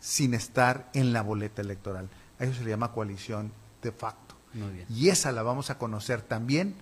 sin 0.00 0.34
estar 0.34 0.90
en 0.94 1.12
la 1.12 1.22
boleta 1.22 1.62
electoral. 1.62 2.08
A 2.38 2.44
eso 2.44 2.54
se 2.54 2.64
le 2.64 2.70
llama 2.70 2.92
coalición 2.92 3.52
de 3.82 3.92
facto. 3.92 4.34
Muy 4.52 4.70
bien. 4.72 4.86
Y 4.90 5.08
esa 5.10 5.30
la 5.32 5.42
vamos 5.42 5.70
a 5.70 5.78
conocer 5.78 6.22
también 6.22 6.74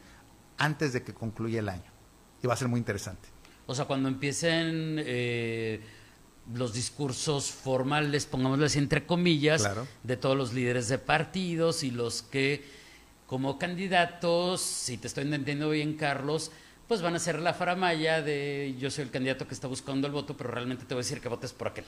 antes 0.56 0.92
de 0.92 1.02
que 1.02 1.12
concluya 1.14 1.60
el 1.60 1.68
año. 1.68 1.90
Y 2.42 2.46
va 2.46 2.54
a 2.54 2.56
ser 2.56 2.68
muy 2.68 2.78
interesante. 2.78 3.28
O 3.66 3.74
sea, 3.74 3.84
cuando 3.84 4.08
empiecen 4.08 4.96
eh, 4.98 5.82
los 6.54 6.72
discursos 6.72 7.50
formales, 7.50 8.24
pongámoslo 8.26 8.64
así 8.64 8.78
entre 8.78 9.04
comillas, 9.04 9.62
Claro. 9.62 9.86
de 10.02 10.16
todos 10.16 10.36
los 10.36 10.54
líderes 10.54 10.88
de 10.88 10.98
partidos 10.98 11.84
y 11.84 11.90
los 11.90 12.22
que 12.22 12.64
como 13.26 13.58
candidatos, 13.58 14.62
si 14.62 14.96
te 14.96 15.06
estoy 15.06 15.24
entendiendo 15.24 15.68
bien, 15.68 15.94
Carlos, 15.98 16.50
pues 16.88 17.02
van 17.02 17.14
a 17.14 17.18
ser 17.18 17.38
la 17.40 17.54
faramaya 17.54 18.22
de 18.22 18.74
yo 18.78 18.90
soy 18.90 19.04
el 19.04 19.10
candidato 19.10 19.46
que 19.46 19.54
está 19.54 19.68
buscando 19.68 20.06
el 20.06 20.12
voto, 20.12 20.36
pero 20.36 20.50
realmente 20.50 20.84
te 20.86 20.94
voy 20.94 21.00
a 21.02 21.04
decir 21.04 21.20
que 21.20 21.28
votes 21.28 21.52
por 21.52 21.68
aquel. 21.68 21.84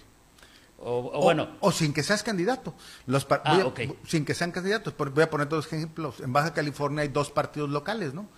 O, 0.83 1.11
o 1.13 1.23
bueno, 1.23 1.57
o 1.61 1.73
sin 1.73 1.93
que 1.93 2.03
seas 2.03 2.23
candidato. 2.23 2.75
Los 3.07 3.27
Ah, 3.31 3.41
a- 3.61 3.67
ok. 3.67 3.81
Sin 4.07 4.25
que 4.25 4.35
sean 4.35 4.51
candidatos. 4.53 4.95
Voy 4.97 5.23
a 5.23 5.29
poner 5.31 5.49
dos 5.49 5.67
ejemplos. 5.67 6.21
En 6.21 6.33
Baja 6.33 6.55
California 6.55 7.03
hay 7.03 7.09
dos 7.09 7.31
partidos 7.31 7.69
locales, 7.71 8.15
¿no? 8.15 8.29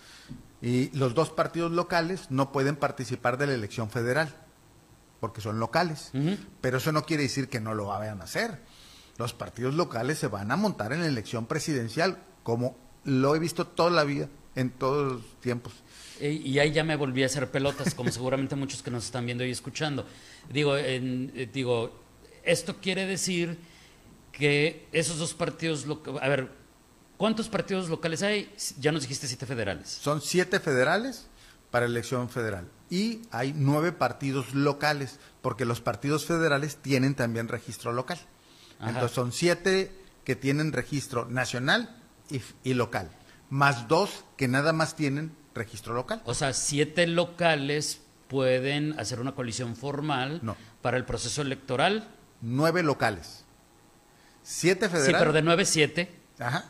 Y 0.60 0.90
los 0.96 1.14
dos 1.14 1.30
partidos 1.30 1.70
locales 1.72 2.30
no 2.30 2.50
pueden 2.52 2.76
participar 2.76 3.36
de 3.38 3.46
la 3.48 3.54
elección 3.54 3.90
federal, 3.90 4.34
porque 5.20 5.40
son 5.40 5.58
locales. 5.60 6.10
Pero 6.60 6.78
eso 6.78 6.90
no 6.92 7.04
quiere 7.04 7.24
decir 7.24 7.48
que 7.48 7.60
no 7.60 7.74
lo 7.74 7.86
vayan 7.86 8.20
a 8.20 8.24
hacer. 8.24 8.60
Los 9.18 9.34
partidos 9.34 9.74
locales 9.74 10.18
se 10.18 10.26
van 10.28 10.50
a 10.50 10.56
montar 10.56 10.92
en 10.92 11.00
la 11.00 11.06
elección 11.06 11.46
presidencial, 11.46 12.18
como 12.42 12.76
lo 13.04 13.34
he 13.36 13.38
visto 13.38 13.66
toda 13.68 13.90
la 13.90 14.02
vida, 14.04 14.28
en 14.56 14.70
todos 14.70 15.12
los 15.14 15.40
tiempos. 15.40 15.72
Y 16.30 16.58
ahí 16.58 16.72
ya 16.72 16.84
me 16.84 16.96
volví 16.96 17.22
a 17.22 17.26
hacer 17.26 17.50
pelotas, 17.50 17.94
como 17.94 18.10
seguramente 18.12 18.54
muchos 18.56 18.82
que 18.82 18.90
nos 18.90 19.04
están 19.04 19.26
viendo 19.26 19.44
y 19.44 19.50
escuchando. 19.50 20.06
Digo, 20.50 20.76
en- 20.76 21.32
eh, 21.34 21.48
digo, 21.52 22.00
esto 22.44 22.76
quiere 22.80 23.06
decir 23.06 23.58
que 24.32 24.86
esos 24.92 25.18
dos 25.18 25.34
partidos, 25.34 25.86
a 26.20 26.28
ver, 26.28 26.50
¿cuántos 27.16 27.48
partidos 27.48 27.88
locales 27.88 28.22
hay? 28.22 28.52
Ya 28.80 28.92
nos 28.92 29.02
dijiste 29.02 29.26
siete 29.28 29.46
federales. 29.46 29.88
Son 29.88 30.20
siete 30.20 30.58
federales 30.60 31.26
para 31.70 31.86
elección 31.86 32.28
federal 32.28 32.68
y 32.90 33.22
hay 33.30 33.52
nueve 33.56 33.92
partidos 33.92 34.54
locales, 34.54 35.18
porque 35.40 35.64
los 35.64 35.80
partidos 35.80 36.26
federales 36.26 36.76
tienen 36.76 37.14
también 37.14 37.48
registro 37.48 37.92
local. 37.92 38.18
Ajá. 38.78 38.90
Entonces 38.90 39.14
son 39.14 39.32
siete 39.32 39.92
que 40.24 40.36
tienen 40.36 40.72
registro 40.72 41.24
nacional 41.26 41.96
y, 42.30 42.40
y 42.64 42.74
local, 42.74 43.10
más 43.50 43.88
dos 43.88 44.24
que 44.36 44.48
nada 44.48 44.72
más 44.72 44.96
tienen 44.96 45.32
registro 45.54 45.94
local. 45.94 46.22
O 46.24 46.34
sea, 46.34 46.52
siete 46.52 47.06
locales 47.06 48.00
pueden 48.28 48.98
hacer 48.98 49.20
una 49.20 49.32
coalición 49.32 49.76
formal 49.76 50.40
No. 50.42 50.56
para 50.80 50.96
el 50.96 51.04
proceso 51.04 51.42
electoral. 51.42 52.08
Nueve 52.40 52.82
locales. 52.82 53.44
Siete 54.42 54.86
Sí, 54.86 54.92
federales. 54.92 55.18
pero 55.18 55.32
de 55.32 55.42
nueve, 55.42 55.64
siete. 55.64 56.14
Ajá. 56.38 56.64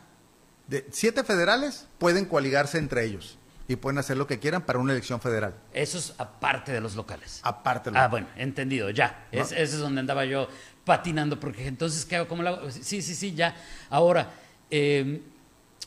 De 0.67 0.87
siete 0.91 1.23
federales 1.23 1.87
pueden 1.97 2.25
coaligarse 2.25 2.77
entre 2.77 3.05
ellos 3.05 3.37
y 3.67 3.75
pueden 3.77 3.97
hacer 3.97 4.17
lo 4.17 4.27
que 4.27 4.39
quieran 4.39 4.61
para 4.63 4.79
una 4.79 4.91
elección 4.93 5.19
federal. 5.21 5.55
Eso 5.73 5.97
es 5.97 6.13
aparte 6.17 6.71
de 6.71 6.81
los 6.81 6.95
locales. 6.95 7.39
Aparte 7.43 7.89
de 7.89 7.95
lo- 7.95 8.01
Ah, 8.01 8.07
bueno, 8.07 8.27
entendido, 8.35 8.89
ya. 8.89 9.27
¿No? 9.31 9.41
Es- 9.41 9.51
ese 9.51 9.63
es 9.63 9.79
donde 9.79 10.01
andaba 10.01 10.25
yo 10.25 10.47
patinando, 10.85 11.39
porque 11.39 11.65
entonces, 11.67 12.05
¿qué 12.05 12.17
hago? 12.17 12.27
¿Cómo 12.27 12.43
lo 12.43 12.49
hago? 12.49 12.71
Sí, 12.71 13.01
sí, 13.01 13.15
sí, 13.15 13.33
ya. 13.33 13.55
Ahora, 13.89 14.31
eh, 14.69 15.21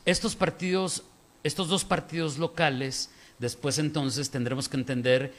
estos 0.05 0.35
partidos, 0.37 1.05
estos 1.47 1.69
dos 1.69 1.85
partidos 1.85 2.39
locales, 2.39 3.11
después 3.39 3.79
entonces 3.79 4.31
tendremos 4.31 4.69
que 4.69 4.77
entender 4.77 5.33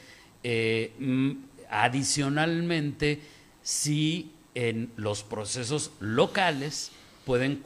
eh, 0.43 0.95
mm, 0.99 1.31
adicionalmente 1.69 3.21
si 3.61 4.31
en 4.55 4.91
los 4.95 5.23
procesos 5.23 5.91
locales 5.99 6.91
pueden, 7.25 7.61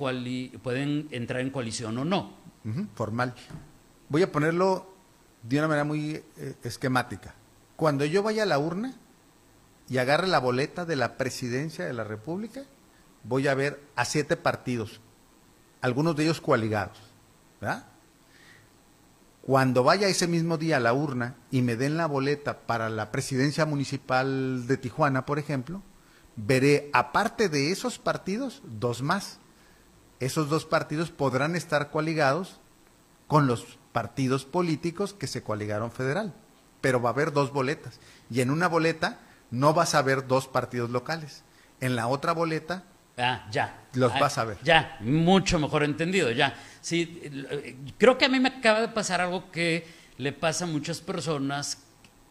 entrar 1.12 1.42
en 1.42 1.52
coalición 1.52 1.98
o 2.00 2.06
no. 2.06 2.34
Formal. 2.96 3.36
Voy 4.10 4.24
a 4.24 4.32
ponerlo 4.32 4.92
de 5.44 5.60
una 5.60 5.68
manera 5.68 5.84
muy 5.84 6.24
eh, 6.38 6.56
esquemática. 6.64 7.36
Cuando 7.76 8.06
yo 8.06 8.24
vaya 8.24 8.44
a 8.44 8.48
la 8.48 8.58
urna 8.58 8.96
y 9.88 10.00
agarre 10.00 10.28
la 10.28 10.40
boleta 10.40 10.86
de 10.86 10.96
la 10.96 11.18
presidencia 11.18 11.86
de 11.86 11.94
la 11.94 12.04
República, 12.04 12.64
voy 13.24 13.48
a 13.48 13.54
ver 13.54 13.80
a 13.96 14.06
siete 14.06 14.36
partidos, 14.36 15.00
algunos 15.82 16.16
de 16.16 16.24
ellos 16.24 16.42
coaligados. 16.42 16.98
¿verdad? 17.62 17.86
Cuando 19.42 19.84
vaya 19.84 20.08
ese 20.08 20.28
mismo 20.28 20.58
día 20.58 20.78
a 20.78 20.80
la 20.80 20.94
urna 20.94 21.36
y 21.50 21.62
me 21.62 21.76
den 21.76 21.98
la 21.98 22.06
boleta 22.06 22.60
para 22.60 22.90
la 22.90 23.12
presidencia 23.12 23.66
municipal 23.66 24.68
de 24.68 24.78
Tijuana, 24.78 25.26
por 25.26 25.40
ejemplo, 25.40 25.82
veré, 26.36 26.90
aparte 26.94 27.50
de 27.50 27.72
esos 27.72 27.98
partidos, 27.98 28.62
dos 28.66 29.02
más. 29.02 29.40
Esos 30.20 30.50
dos 30.50 30.66
partidos 30.66 31.10
podrán 31.10 31.56
estar 31.56 31.90
coaligados 31.90 32.60
con 33.26 33.48
los 33.48 33.80
partidos 33.92 34.46
políticos 34.46 35.14
que 35.14 35.26
se 35.26 35.42
coaligaron 35.42 35.92
federal. 35.92 36.36
Pero 36.80 37.02
va 37.02 37.10
a 37.10 37.14
haber 37.14 37.32
dos 37.32 37.52
boletas. 37.52 38.00
Y 38.30 38.42
en 38.42 38.52
una 38.52 38.68
boleta 38.68 39.20
no 39.50 39.74
vas 39.74 39.96
a 39.96 40.04
ver 40.04 40.28
dos 40.28 40.48
partidos 40.48 40.92
locales. 40.92 41.44
En 41.80 41.96
la 41.96 42.08
otra 42.08 42.34
boleta 42.34 42.84
Ah, 43.18 43.48
ya. 43.52 43.84
Los 43.94 44.12
Ah, 44.14 44.20
vas 44.20 44.38
a 44.38 44.46
ver. 44.46 44.58
Ya, 44.64 44.98
mucho 45.02 45.60
mejor 45.60 45.84
entendido, 45.84 46.32
ya. 46.32 46.56
Sí, 46.80 47.20
eh, 47.24 47.76
creo 47.98 48.18
que 48.18 48.26
a 48.26 48.30
mí 48.30 48.40
me 48.40 48.51
acaba 48.62 48.80
de 48.80 48.90
pasar 48.90 49.22
algo 49.22 49.52
que 49.52 49.88
le 50.18 50.32
pasa 50.34 50.66
a 50.66 50.68
muchas 50.68 51.02
personas 51.02 51.80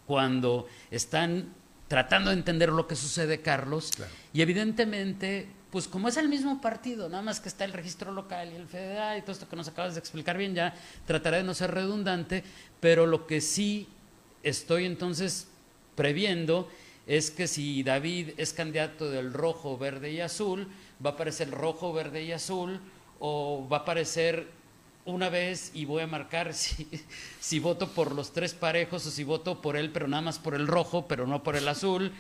cuando 0.07 0.69
están 0.93 1.53
tratando 1.89 2.31
de 2.31 2.37
entender 2.37 2.71
lo 2.71 2.87
que 2.87 2.95
sucede, 2.95 3.43
Carlos. 3.43 3.91
Claro. 3.97 4.13
Y 4.33 4.43
evidentemente, 4.43 5.49
pues 5.73 5.89
como 5.89 6.07
es 6.07 6.17
el 6.17 6.29
mismo 6.29 6.61
partido, 6.61 7.09
nada 7.09 7.23
más 7.23 7.41
que 7.41 7.49
está 7.49 7.65
el 7.65 7.73
registro 7.73 8.13
local 8.13 8.53
y 8.53 8.57
el 8.57 8.69
federal 8.69 9.19
y 9.19 9.23
todo 9.23 9.33
esto 9.33 9.49
que 9.49 9.57
nos 9.57 9.67
acabas 9.67 9.95
de 9.95 10.01
explicar 10.01 10.39
bien, 10.39 10.55
ya 10.55 10.73
trataré 11.05 11.39
de 11.39 11.43
no 11.43 11.53
ser 11.53 11.73
redundante, 11.73 12.45
pero 12.79 13.07
lo 13.07 13.27
que 13.27 13.41
sí 13.41 13.89
estoy 14.45 14.85
entonces 14.87 15.49
previendo 15.97 16.71
es 17.09 17.33
que 17.33 17.49
si 17.49 17.83
David 17.83 18.31
es 18.37 18.53
candidato 18.53 19.11
del 19.11 19.33
rojo, 19.33 19.77
verde 19.77 20.13
y 20.13 20.21
azul, 20.21 20.69
va 21.05 21.11
a 21.11 21.13
aparecer 21.15 21.51
rojo, 21.51 21.93
verde 21.93 22.23
y 22.23 22.31
azul, 22.31 22.81
o 23.19 23.67
va 23.69 23.79
a 23.79 23.81
aparecer 23.81 24.60
una 25.05 25.29
vez 25.29 25.71
y 25.75 25.85
voy 25.85 26.03
a 26.03 26.07
marcar 26.07 26.55
si, 26.55 26.87
si 27.41 27.59
voto 27.59 27.89
por 27.89 28.15
los 28.15 28.33
tres 28.33 28.55
parejos 28.55 29.07
o 29.07 29.11
si 29.11 29.25
voto 29.25 29.61
por 29.63 29.77
él, 29.77 29.91
pero 29.93 30.09
nada 30.09 30.23
más 30.23 30.39
por 30.39 30.55
el 30.55 30.67
rojo, 30.67 31.07
pero 31.09 31.27
no 31.27 31.43
por 31.43 31.57
el 31.57 31.67
azul. 31.69 32.13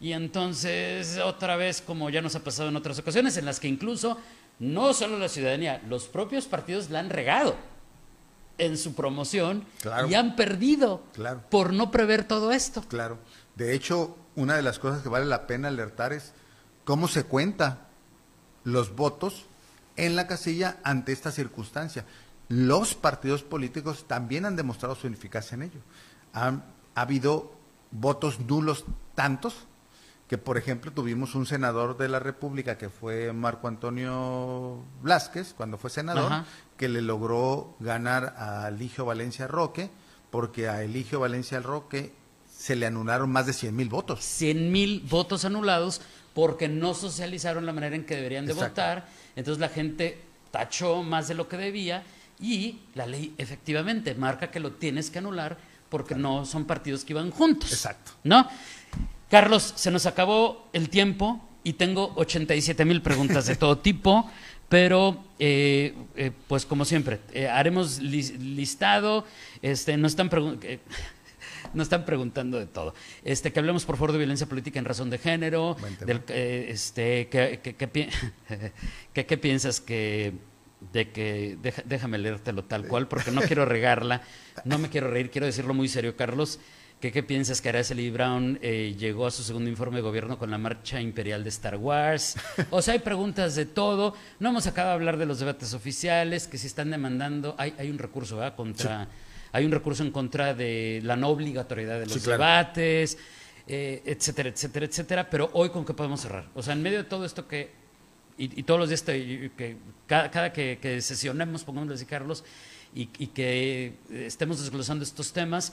Y 0.00 0.12
entonces 0.12 1.18
otra 1.18 1.56
vez, 1.56 1.80
como 1.80 2.10
ya 2.10 2.20
nos 2.20 2.34
ha 2.34 2.40
pasado 2.44 2.68
en 2.68 2.76
otras 2.76 2.98
ocasiones, 2.98 3.36
en 3.36 3.44
las 3.46 3.60
que 3.60 3.68
incluso 3.68 4.18
no 4.58 4.92
solo 4.92 5.18
la 5.18 5.28
ciudadanía, 5.28 5.82
los 5.88 6.04
propios 6.06 6.46
partidos 6.46 6.90
la 6.90 7.00
han 7.00 7.10
regado 7.10 7.56
en 8.58 8.76
su 8.78 8.94
promoción 8.94 9.64
Claro. 9.80 10.08
y 10.08 10.14
han 10.14 10.36
perdido 10.36 11.02
Claro. 11.14 11.42
por 11.50 11.72
no 11.72 11.90
prever 11.90 12.24
todo 12.24 12.52
esto. 12.52 12.82
Claro. 12.88 13.18
De 13.56 13.74
hecho, 13.74 14.16
una 14.36 14.56
de 14.56 14.62
las 14.62 14.78
cosas 14.78 15.02
que 15.02 15.08
vale 15.08 15.26
la 15.26 15.46
pena 15.46 15.68
alertar 15.68 16.12
es 16.12 16.32
cómo 16.84 17.08
se 17.08 17.24
cuenta 17.24 17.86
los 18.64 18.94
votos 18.94 19.44
en 19.96 20.16
la 20.16 20.26
casilla 20.26 20.76
ante 20.82 21.12
esta 21.12 21.30
circunstancia. 21.30 22.04
Los 22.48 22.94
partidos 22.94 23.42
políticos 23.42 24.04
también 24.06 24.44
han 24.44 24.56
demostrado 24.56 24.94
su 24.94 25.06
eficacia 25.06 25.54
en 25.54 25.62
ello. 25.62 25.80
ha 26.32 26.60
habido 26.94 27.52
votos 27.90 28.40
nulos 28.40 28.84
tantos 29.14 29.54
que, 30.28 30.38
por 30.38 30.56
ejemplo, 30.56 30.92
tuvimos 30.92 31.34
un 31.34 31.46
senador 31.46 31.96
de 31.96 32.08
la 32.08 32.18
República 32.18 32.78
que 32.78 32.88
fue 32.88 33.32
Marco 33.32 33.68
Antonio 33.68 34.82
Blasquez, 35.02 35.54
cuando 35.54 35.78
fue 35.78 35.90
senador, 35.90 36.44
que 36.76 36.88
le 36.88 37.02
logró 37.02 37.76
ganar 37.78 38.34
a 38.38 38.68
Eligio 38.68 39.04
Valencia 39.04 39.46
Roque, 39.46 39.90
porque 40.30 40.68
a 40.68 40.82
Eligio 40.82 41.20
Valencia 41.20 41.60
Roque 41.60 42.12
se 42.50 42.74
le 42.74 42.86
anularon 42.86 43.30
más 43.30 43.46
de 43.46 43.52
100 43.52 43.76
mil 43.76 43.88
votos. 43.88 44.24
100 44.24 44.72
mil 44.72 45.00
votos 45.00 45.44
anulados 45.44 46.00
porque 46.32 46.68
no 46.68 46.94
socializaron 46.94 47.66
la 47.66 47.72
manera 47.72 47.94
en 47.94 48.04
que 48.04 48.16
deberían 48.16 48.46
de 48.46 48.54
votar. 48.54 49.06
Entonces 49.36 49.60
la 49.60 49.68
gente 49.68 50.20
tachó 50.50 51.02
más 51.02 51.28
de 51.28 51.34
lo 51.34 51.48
que 51.48 51.56
debía 51.56 52.02
y 52.40 52.80
la 52.94 53.06
ley 53.06 53.34
efectivamente 53.38 54.14
marca 54.14 54.50
que 54.50 54.60
lo 54.60 54.72
tienes 54.72 55.10
que 55.10 55.18
anular 55.18 55.56
porque 55.88 56.14
no 56.14 56.44
son 56.44 56.64
partidos 56.64 57.04
que 57.04 57.12
iban 57.12 57.30
juntos. 57.30 57.72
Exacto. 57.72 58.12
¿No? 58.24 58.48
Carlos, 59.30 59.74
se 59.76 59.90
nos 59.90 60.06
acabó 60.06 60.68
el 60.72 60.88
tiempo 60.90 61.40
y 61.62 61.74
tengo 61.74 62.12
87 62.16 62.84
mil 62.84 63.00
preguntas 63.02 63.46
de 63.46 63.56
todo 63.56 63.78
tipo, 63.80 64.30
pero 64.68 65.24
eh, 65.38 65.94
eh, 66.16 66.30
pues 66.48 66.66
como 66.66 66.84
siempre, 66.84 67.20
eh, 67.32 67.48
haremos 67.48 68.00
listado, 68.00 69.24
este, 69.62 69.96
no 69.96 70.06
están 70.06 70.28
nos 71.74 71.86
están 71.86 72.04
preguntando 72.04 72.58
de 72.58 72.66
todo. 72.66 72.94
Este, 73.24 73.52
que 73.52 73.58
hablemos 73.58 73.84
por 73.84 73.96
favor 73.96 74.12
de 74.12 74.18
violencia 74.18 74.46
política 74.46 74.78
en 74.78 74.84
razón 74.84 75.10
de 75.10 75.18
género, 75.18 75.76
del, 76.04 76.22
este, 76.28 77.28
¿qué 79.12 79.38
piensas 79.38 79.80
que 79.80 80.34
de 80.92 81.10
que 81.10 81.58
déjame 81.84 82.18
leértelo 82.18 82.64
tal 82.64 82.86
cual 82.86 83.08
porque 83.08 83.30
no 83.30 83.40
quiero 83.42 83.64
regarla, 83.64 84.22
no 84.64 84.78
me 84.78 84.88
quiero 84.88 85.10
reír, 85.10 85.30
quiero 85.30 85.46
decirlo 85.46 85.74
muy 85.74 85.88
serio, 85.88 86.16
Carlos. 86.16 86.58
¿Qué, 87.00 87.12
qué 87.12 87.22
piensas 87.22 87.60
que 87.60 87.68
Araceli 87.68 88.08
Brown 88.10 88.58
eh, 88.62 88.94
llegó 88.98 89.26
a 89.26 89.30
su 89.30 89.42
segundo 89.42 89.68
informe 89.68 89.96
de 89.96 90.02
gobierno 90.02 90.38
con 90.38 90.50
la 90.50 90.56
marcha 90.56 91.02
imperial 91.02 91.42
de 91.42 91.50
Star 91.50 91.76
Wars? 91.76 92.36
O 92.70 92.80
sea, 92.80 92.94
hay 92.94 93.00
preguntas 93.00 93.54
de 93.56 93.66
todo. 93.66 94.14
No 94.38 94.48
hemos 94.48 94.66
acabado 94.66 94.92
de 94.92 94.94
hablar 94.94 95.18
de 95.18 95.26
los 95.26 95.38
debates 95.38 95.74
oficiales, 95.74 96.46
que 96.46 96.56
si 96.56 96.66
están 96.66 96.90
demandando, 96.90 97.56
hay, 97.58 97.74
hay 97.78 97.90
un 97.90 97.98
recurso 97.98 98.36
¿verdad? 98.36 98.56
contra, 98.56 99.08
hay 99.52 99.66
un 99.66 99.72
recurso 99.72 100.02
en 100.02 100.12
contra 100.12 100.54
de 100.54 101.00
la 101.04 101.14
no 101.16 101.28
obligatoriedad 101.28 102.00
de 102.00 102.06
los 102.06 102.24
debates, 102.24 103.18
eh, 103.66 104.02
etcétera, 104.06 104.48
etcétera, 104.48 104.86
etcétera. 104.86 105.28
Pero 105.28 105.50
hoy 105.52 105.68
con 105.68 105.84
qué 105.84 105.92
podemos 105.92 106.22
cerrar. 106.22 106.48
O 106.54 106.62
sea, 106.62 106.72
en 106.72 106.82
medio 106.82 106.98
de 106.98 107.04
todo 107.04 107.26
esto 107.26 107.46
que 107.46 107.83
y, 108.36 108.62
todos 108.64 108.80
los 108.80 108.88
días 108.88 109.02
que 109.02 109.76
cada, 110.06 110.52
que, 110.52 110.98
sesionemos, 111.00 111.64
pongamos 111.64 111.94
así, 111.94 112.06
Carlos, 112.06 112.44
y, 112.94 113.06
que 113.06 113.94
estemos 114.10 114.60
desglosando 114.60 115.04
estos 115.04 115.32
temas, 115.32 115.72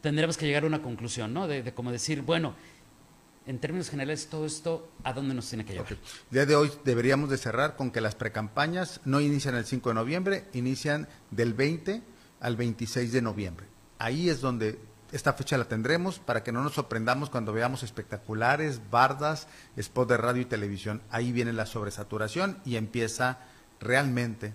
tendremos 0.00 0.36
que 0.36 0.46
llegar 0.46 0.64
a 0.64 0.66
una 0.66 0.82
conclusión, 0.82 1.32
¿no? 1.32 1.46
De, 1.46 1.72
como 1.74 1.92
decir, 1.92 2.22
bueno, 2.22 2.54
en 3.46 3.58
términos 3.58 3.90
generales, 3.90 4.28
todo 4.28 4.46
esto, 4.46 4.90
¿a 5.02 5.12
dónde 5.12 5.34
nos 5.34 5.48
tiene 5.48 5.64
que 5.64 5.72
llevar? 5.74 5.92
El 5.92 5.98
día 6.30 6.46
de 6.46 6.54
hoy 6.54 6.70
deberíamos 6.84 7.30
de 7.30 7.38
cerrar 7.38 7.76
con 7.76 7.90
que 7.90 8.00
las 8.00 8.14
precampañas 8.14 9.00
no 9.04 9.20
inician 9.20 9.54
el 9.54 9.64
5 9.64 9.90
de 9.90 9.94
noviembre, 9.94 10.44
inician 10.52 11.08
del 11.30 11.54
20 11.54 12.02
al 12.40 12.56
26 12.56 13.12
de 13.12 13.22
noviembre. 13.22 13.66
Ahí 13.98 14.30
es 14.30 14.40
donde 14.40 14.78
esta 15.12 15.32
fecha 15.32 15.58
la 15.58 15.64
tendremos 15.64 16.18
para 16.18 16.42
que 16.42 16.52
no 16.52 16.62
nos 16.62 16.74
sorprendamos 16.74 17.30
cuando 17.30 17.52
veamos 17.52 17.82
espectaculares, 17.82 18.80
bardas, 18.90 19.48
spot 19.76 20.08
de 20.08 20.16
radio 20.16 20.42
y 20.42 20.46
televisión. 20.46 21.02
Ahí 21.10 21.32
viene 21.32 21.52
la 21.52 21.66
sobresaturación 21.66 22.58
y 22.64 22.76
empieza 22.76 23.38
realmente, 23.80 24.54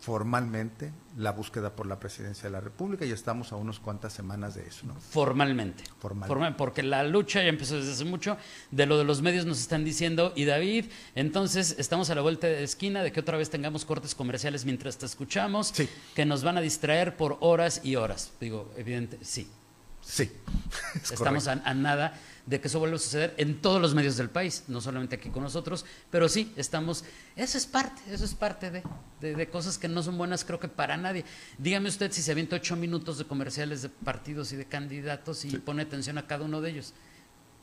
formalmente, 0.00 0.92
la 1.16 1.32
búsqueda 1.32 1.76
por 1.76 1.86
la 1.86 1.98
presidencia 1.98 2.44
de 2.44 2.50
la 2.50 2.60
República 2.60 3.04
y 3.04 3.10
estamos 3.10 3.52
a 3.52 3.56
unas 3.56 3.78
cuantas 3.78 4.12
semanas 4.12 4.54
de 4.54 4.66
eso. 4.66 4.86
¿no? 4.86 4.94
Formalmente. 4.94 5.84
Formalmente. 5.98 6.56
porque 6.56 6.82
la 6.82 7.02
lucha 7.04 7.42
ya 7.42 7.48
empezó 7.48 7.76
desde 7.76 7.92
hace 7.92 8.04
mucho. 8.04 8.38
De 8.70 8.86
lo 8.86 8.96
de 8.96 9.04
los 9.04 9.20
medios 9.20 9.44
nos 9.44 9.60
están 9.60 9.84
diciendo, 9.84 10.32
y 10.34 10.44
David, 10.44 10.86
entonces 11.14 11.76
estamos 11.78 12.08
a 12.10 12.14
la 12.14 12.22
vuelta 12.22 12.46
de 12.46 12.64
esquina 12.64 13.02
de 13.02 13.12
que 13.12 13.20
otra 13.20 13.36
vez 13.36 13.50
tengamos 13.50 13.84
cortes 13.84 14.14
comerciales 14.14 14.64
mientras 14.64 14.96
te 14.96 15.04
escuchamos, 15.06 15.74
que 16.14 16.24
nos 16.24 16.42
van 16.42 16.56
a 16.56 16.60
distraer 16.60 17.16
por 17.16 17.36
horas 17.40 17.80
y 17.84 17.96
horas. 17.96 18.32
Digo, 18.40 18.72
evidente, 18.76 19.18
sí. 19.22 19.50
Sí. 20.04 20.30
Estamos 21.02 21.48
a, 21.48 21.56
nada 21.74 22.18
de 22.46 22.60
que 22.60 22.68
eso 22.68 22.78
vuelva 22.78 22.96
a 22.96 22.98
suceder 22.98 23.34
en 23.38 23.62
todos 23.62 23.80
los 23.80 23.94
medios 23.94 24.16
del 24.18 24.28
país, 24.28 24.64
no 24.68 24.80
solamente 24.80 25.16
aquí 25.16 25.30
con 25.30 25.42
nosotros, 25.42 25.86
pero 26.10 26.28
sí, 26.28 26.52
estamos, 26.56 27.04
eso 27.36 27.56
es 27.56 27.64
parte, 27.64 28.02
eso 28.12 28.24
es 28.26 28.34
parte 28.34 28.70
de, 28.70 28.82
de, 29.34 29.48
cosas 29.48 29.78
que 29.78 29.88
no 29.88 30.02
son 30.02 30.18
buenas 30.18 30.44
creo 30.44 30.60
que 30.60 30.68
para 30.68 30.98
nadie. 30.98 31.24
Dígame 31.56 31.88
usted 31.88 32.12
si 32.12 32.20
se 32.20 32.32
avienta 32.32 32.56
ocho 32.56 32.76
minutos 32.76 33.16
de 33.16 33.24
comerciales 33.24 33.80
de 33.80 33.88
partidos 33.88 34.52
y 34.52 34.56
de 34.56 34.66
candidatos 34.66 35.44
y 35.46 35.56
pone 35.56 35.82
atención 35.82 36.18
a 36.18 36.26
cada 36.26 36.44
uno 36.44 36.60
de 36.60 36.70
ellos. 36.70 36.92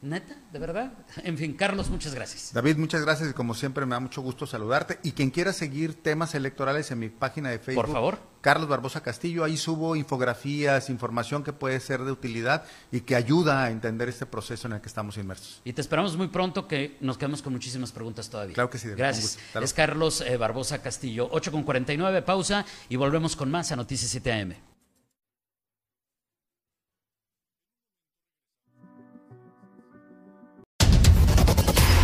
Neta, 0.02 0.36
de 0.52 0.60
verdad. 0.60 0.94
En 1.24 1.38
fin, 1.38 1.54
Carlos, 1.54 1.90
muchas 1.90 2.16
gracias. 2.16 2.52
David, 2.54 2.78
muchas 2.78 3.02
gracias 3.02 3.30
y 3.30 3.34
como 3.34 3.54
siempre 3.54 3.86
me 3.86 3.92
da 3.92 4.00
mucho 4.00 4.22
gusto 4.22 4.48
saludarte. 4.48 5.00
Y 5.04 5.12
quien 5.12 5.30
quiera 5.30 5.54
seguir 5.54 6.02
temas 6.02 6.34
electorales 6.34 6.90
en 6.92 7.00
mi 7.00 7.10
página 7.10 7.50
de 7.50 7.60
Facebook, 7.60 7.86
por 7.86 7.94
favor. 7.94 8.20
Carlos 8.42 8.68
Barbosa 8.68 9.04
Castillo, 9.04 9.44
ahí 9.44 9.56
subo 9.56 9.96
infografías, 9.96 10.90
información 10.90 11.44
que 11.44 11.54
puede 11.54 11.80
ser 11.80 12.02
de 12.04 12.12
utilidad 12.12 12.64
y 12.92 13.02
que 13.02 13.16
ayuda 13.16 13.64
a 13.64 13.70
entender 13.70 14.10
este 14.10 14.26
proceso 14.26 14.68
en 14.68 14.74
el 14.74 14.82
que 14.82 14.88
estamos 14.88 15.18
inmersos. 15.18 15.62
Y 15.64 15.74
te 15.74 15.82
esperamos 15.82 16.18
muy 16.18 16.30
pronto 16.30 16.68
que 16.68 16.98
nos 17.02 17.20
quedemos 17.20 17.44
con 17.44 17.54
muchísimas 17.54 17.92
preguntas 17.92 18.30
todavía. 18.30 18.56
Claro 18.56 18.72
que 18.72 18.80
sí. 18.80 18.90
Gracias. 18.90 19.38
Es 19.62 19.74
Carlos 19.74 20.22
eh, 20.22 20.38
Barbosa 20.38 20.82
Castillo. 20.82 21.30
8 21.32 21.52
con 21.52 21.64
49, 21.64 22.24
pausa 22.24 22.66
y 22.90 22.96
volvemos 22.96 23.36
con 23.36 23.52
más 23.52 23.72
a 23.72 23.76
Noticias 23.76 24.10
7 24.10 24.32
AM. 24.34 24.71